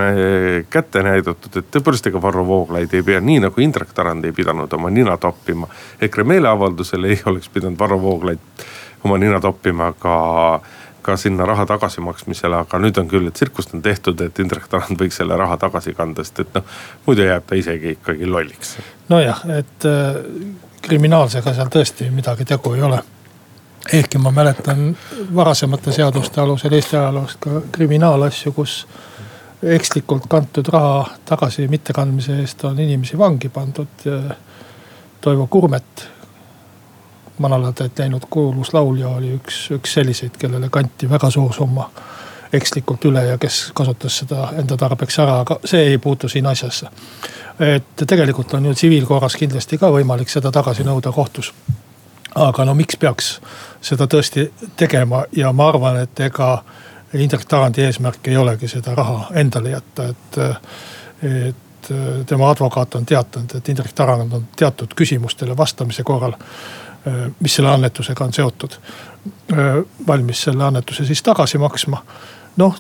kätte 0.70 1.04
näidatud, 1.04 1.54
et 1.62 1.70
tõepoolest 1.72 2.10
ega 2.10 2.20
Varro 2.22 2.44
Vooglaid 2.44 2.92
ei 2.92 3.06
pea, 3.08 3.22
nii 3.24 3.46
nagu 3.46 3.64
Indrek 3.64 3.94
Tarand 3.96 4.28
ei 4.28 4.36
pidanud 4.36 4.74
oma 4.76 4.92
nina 4.92 5.16
toppima. 5.18 5.70
EKRE 6.02 6.26
meeleavaldusel 6.28 7.08
ei 7.08 7.22
oleks 7.26 7.48
pidanud 7.50 7.80
Varro 7.80 8.02
Vooglaid 8.02 8.66
oma 9.08 9.18
nina 9.22 9.40
toppima 9.40 9.94
ka 10.00 10.18
ka 11.06 11.18
sinna 11.22 11.46
raha 11.46 11.68
tagasimaksmisele, 11.70 12.58
aga 12.66 12.80
nüüd 12.82 12.98
on 12.98 13.10
küll, 13.10 13.30
et 13.30 13.36
tsirkust 13.38 13.76
on 13.78 13.84
tehtud, 13.86 14.22
et 14.26 14.40
Indrek 14.42 14.66
Tarand 14.72 14.98
võiks 14.98 15.20
selle 15.22 15.38
raha 15.38 15.58
tagasi 15.62 15.94
kanda, 15.94 16.26
sest 16.26 16.42
et 16.42 16.56
noh, 16.58 16.66
muidu 17.06 17.28
jääb 17.28 17.46
ta 17.46 17.60
isegi 17.60 17.94
ikkagi 17.94 18.26
lolliks. 18.26 18.80
nojah, 19.14 19.44
et 19.54 19.86
äh, 19.86 20.18
kriminaalsega 20.86 21.54
seal 21.54 21.70
tõesti 21.74 22.10
midagi 22.14 22.46
tegu 22.46 22.74
ei 22.74 22.82
ole. 22.82 23.00
ehkki 23.94 24.18
ma 24.18 24.32
mäletan 24.32 24.98
varasemate 25.36 25.92
seaduste 25.92 26.42
alusel 26.42 26.74
Eesti 26.74 26.98
ajaloost 26.98 27.38
ka 27.40 27.62
kriminaalasju, 27.72 28.52
kus 28.52 28.88
ekslikult 29.64 30.26
kantud 30.30 30.68
raha 30.74 31.06
tagasi 31.26 31.68
mittekandmise 31.68 32.40
eest 32.42 32.64
on 32.64 32.80
inimesi 32.80 33.18
vangi 33.18 33.50
pandud. 33.50 34.10
Toivo 35.22 35.48
Kurmet 35.48 36.08
manalatäit 37.38 38.00
läinud 38.00 38.26
kuulus 38.30 38.74
laulja 38.74 39.10
oli 39.10 39.34
üks, 39.36 39.72
üks 39.72 39.94
selliseid, 39.94 40.38
kellele 40.40 40.70
kanti 40.70 41.10
väga 41.10 41.30
suur 41.30 41.54
summa 41.54 41.90
ekslikult 42.54 43.06
üle 43.10 43.24
ja 43.26 43.38
kes 43.38 43.72
kasutas 43.76 44.22
seda 44.22 44.50
enda 44.60 44.78
tarbeks 44.78 45.20
ära, 45.20 45.40
aga 45.44 45.60
see 45.66 45.90
ei 45.92 45.98
puutu 45.98 46.30
siin 46.30 46.46
asjasse. 46.48 46.88
Et 47.60 48.06
tegelikult 48.08 48.54
on 48.54 48.66
ju 48.66 48.74
tsiviilkorras 48.74 49.36
kindlasti 49.40 49.78
ka 49.78 49.90
võimalik 49.92 50.30
seda 50.30 50.52
tagasi 50.52 50.84
nõuda 50.84 51.12
kohtus. 51.12 51.54
aga 52.36 52.66
no 52.66 52.74
miks 52.76 52.98
peaks 53.00 53.40
seda 53.82 54.08
tõesti 54.12 54.52
tegema 54.78 55.24
ja 55.32 55.52
ma 55.54 55.70
arvan, 55.70 55.98
et 55.98 56.20
ega 56.20 56.64
Indrek 57.14 57.46
Tarandi 57.46 57.82
eesmärk 57.82 58.28
ei 58.28 58.38
olegi 58.38 58.68
seda 58.68 58.96
raha 58.96 59.30
endale 59.34 59.70
jätta, 59.70 60.08
et, 60.10 60.40
et 61.24 61.92
tema 62.28 62.50
advokaat 62.50 62.96
on 62.96 63.06
teatanud, 63.06 63.56
et 63.56 63.70
Indrek 63.70 63.94
Tarand 63.94 64.34
on 64.34 64.48
teatud 64.56 64.92
küsimustele 64.96 65.58
vastamise 65.58 66.04
korral 66.04 66.36
mis 67.40 67.56
selle 67.56 67.70
annetusega 67.70 68.26
on 68.26 68.34
seotud. 68.34 68.78
Valmis 70.08 70.44
selle 70.44 70.64
annetuse 70.64 71.06
siis 71.06 71.24
tagasi 71.24 71.58
maksma. 71.58 72.04
noh, 72.58 72.76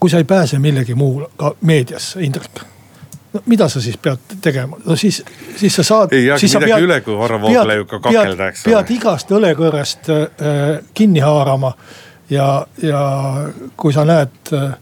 kui 0.00 0.10
sa 0.10 0.16
ei 0.16 0.24
pääse 0.24 0.58
millegi 0.58 0.94
muuga 0.94 1.54
meediasse, 1.60 2.22
Indrek 2.22 2.60
no 3.32 3.42
mida 3.46 3.68
sa 3.68 3.80
siis 3.80 3.96
pead 3.96 4.18
tegema, 4.42 4.76
no 4.84 4.96
siis, 4.96 5.22
siis 5.56 5.76
sa 5.76 5.82
saad. 5.82 6.12
ei 6.12 6.26
jäägi 6.26 6.46
midagi 6.46 6.72
pead, 6.72 6.84
üle, 6.84 7.00
kui 7.00 7.18
Varro 7.18 7.40
Vooglaiuga 7.40 8.00
kakelda, 8.00 8.48
eks 8.50 8.64
ole. 8.66 8.74
pead 8.74 8.94
igast 8.96 9.34
õlekõrrest 9.36 10.10
äh, 10.14 10.24
kinni 10.94 11.22
haarama 11.24 11.72
ja, 12.30 12.48
ja 12.82 13.02
kui 13.76 13.94
sa 13.94 14.04
näed 14.08 14.54
äh, 14.56 14.72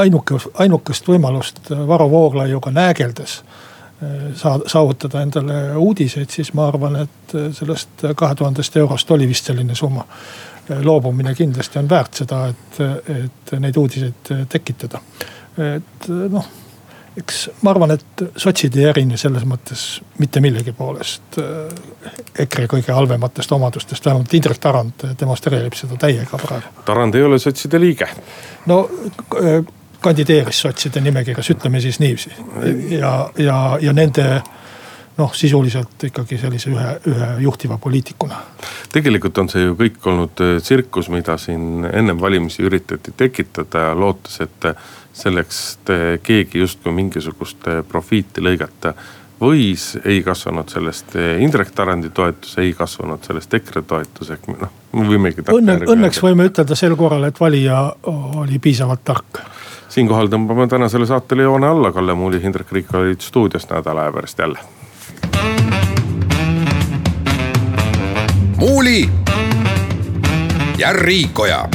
ainuke, 0.00 0.40
ainukest 0.64 1.08
võimalust 1.08 1.70
Varro 1.70 2.08
Vooglaiuga 2.10 2.72
näägeldes 2.74 3.36
äh, 3.42 4.32
saada, 4.34 4.66
saavutada 4.70 5.22
endale 5.22 5.60
uudiseid, 5.76 6.30
siis 6.34 6.52
ma 6.54 6.66
arvan, 6.72 6.98
et 7.04 7.36
sellest 7.54 8.08
kahe 8.16 8.34
tuhandest 8.34 8.76
eurost 8.82 9.10
oli 9.14 9.28
vist 9.30 9.52
selline 9.52 9.74
summa. 9.74 10.06
loobumine 10.82 11.34
kindlasti 11.34 11.78
on 11.78 11.88
väärt 11.88 12.14
seda, 12.14 12.46
et, 12.48 12.78
et 13.12 13.50
neid 13.60 13.76
uudiseid 13.76 14.30
tekitada. 14.48 15.00
et 15.60 16.08
noh, 16.08 16.46
eks 17.20 17.44
ma 17.62 17.70
arvan, 17.70 17.94
et 17.94 18.24
sotsid 18.36 18.76
ei 18.78 18.88
erine 18.90 19.18
selles 19.20 19.44
mõttes 19.46 19.84
mitte 20.18 20.42
millegi 20.42 20.74
poolest 20.74 21.38
EKRE 22.38 22.66
kõige 22.70 22.92
halvematest 22.96 23.52
omadustest, 23.54 24.06
vähemalt 24.06 24.34
Indrek 24.34 24.58
Tarand 24.58 25.06
demonstreerib 25.20 25.76
seda 25.78 25.98
täiega 26.00 26.40
praegu. 26.42 26.84
Tarand 26.84 27.14
ei 27.14 27.22
ole 27.22 27.38
sotside 27.38 27.80
liige. 27.80 28.08
no 28.66 28.82
kandideeris 30.04 30.60
sotside 30.60 31.00
nimekirjas, 31.00 31.50
ütleme 31.54 31.80
siis 31.80 32.00
niiviisi. 32.00 32.34
ja, 32.98 33.14
ja, 33.38 33.78
ja 33.80 33.92
nende 33.92 34.42
noh, 35.16 35.34
sisuliselt 35.34 36.08
ikkagi 36.10 36.38
sellise 36.40 36.72
ühe, 36.72 36.88
ühe 37.10 37.28
juhtiva 37.46 37.78
poliitikuna. 37.78 38.40
tegelikult 38.92 39.38
on 39.38 39.48
see 39.50 39.64
ju 39.64 39.76
kõik 39.78 40.10
olnud 40.10 40.42
äh, 40.44 40.56
tsirkus, 40.62 41.08
mida 41.14 41.38
siin 41.40 41.86
ennem 41.92 42.20
valimisi 42.20 42.66
üritati 42.66 43.14
tekitada 43.16 43.92
lootes, 43.98 44.40
et 44.44 44.68
selleks 45.14 45.60
keegi 46.22 46.58
justkui 46.58 46.92
mingisugust 46.92 47.68
profiiti 47.88 48.42
lõigata 48.42 48.94
võis, 49.40 49.92
ei 50.04 50.22
kasvanud 50.22 50.70
sellest 50.70 51.14
Indrek 51.42 51.70
Tarandi 51.74 52.10
toetus, 52.14 52.56
ei 52.58 52.72
kasvanud 52.74 53.22
sellest 53.26 53.54
EKRE 53.54 53.82
toetus, 53.82 54.30
ehk 54.34 54.48
noh, 54.52 54.72
me 54.94 55.06
võimegi. 55.08 55.44
Õnne, 55.52 55.80
õnneks 55.90 56.22
võime 56.22 56.48
ütelda 56.50 56.78
sel 56.78 56.96
korral, 56.98 57.26
et 57.28 57.40
valija 57.40 57.86
oli 58.42 58.58
piisavalt 58.62 59.04
tark 59.04 59.44
siinkohal 59.94 60.26
tõmbame 60.26 60.66
tänasele 60.66 61.06
saatele 61.06 61.46
joone 61.46 61.68
alla, 61.70 61.92
Kalle 61.94 62.16
Muuli, 62.18 62.40
Hindrek 62.42 62.72
Riik 62.72 62.90
olid 62.98 63.22
stuudios 63.22 63.68
nädala 63.70 64.08
aja 64.08 64.12
pärast 64.12 64.38
jälle. 64.38 64.58
muuli 68.64 69.10
ja 70.78 70.92
Riikoja 70.92 71.68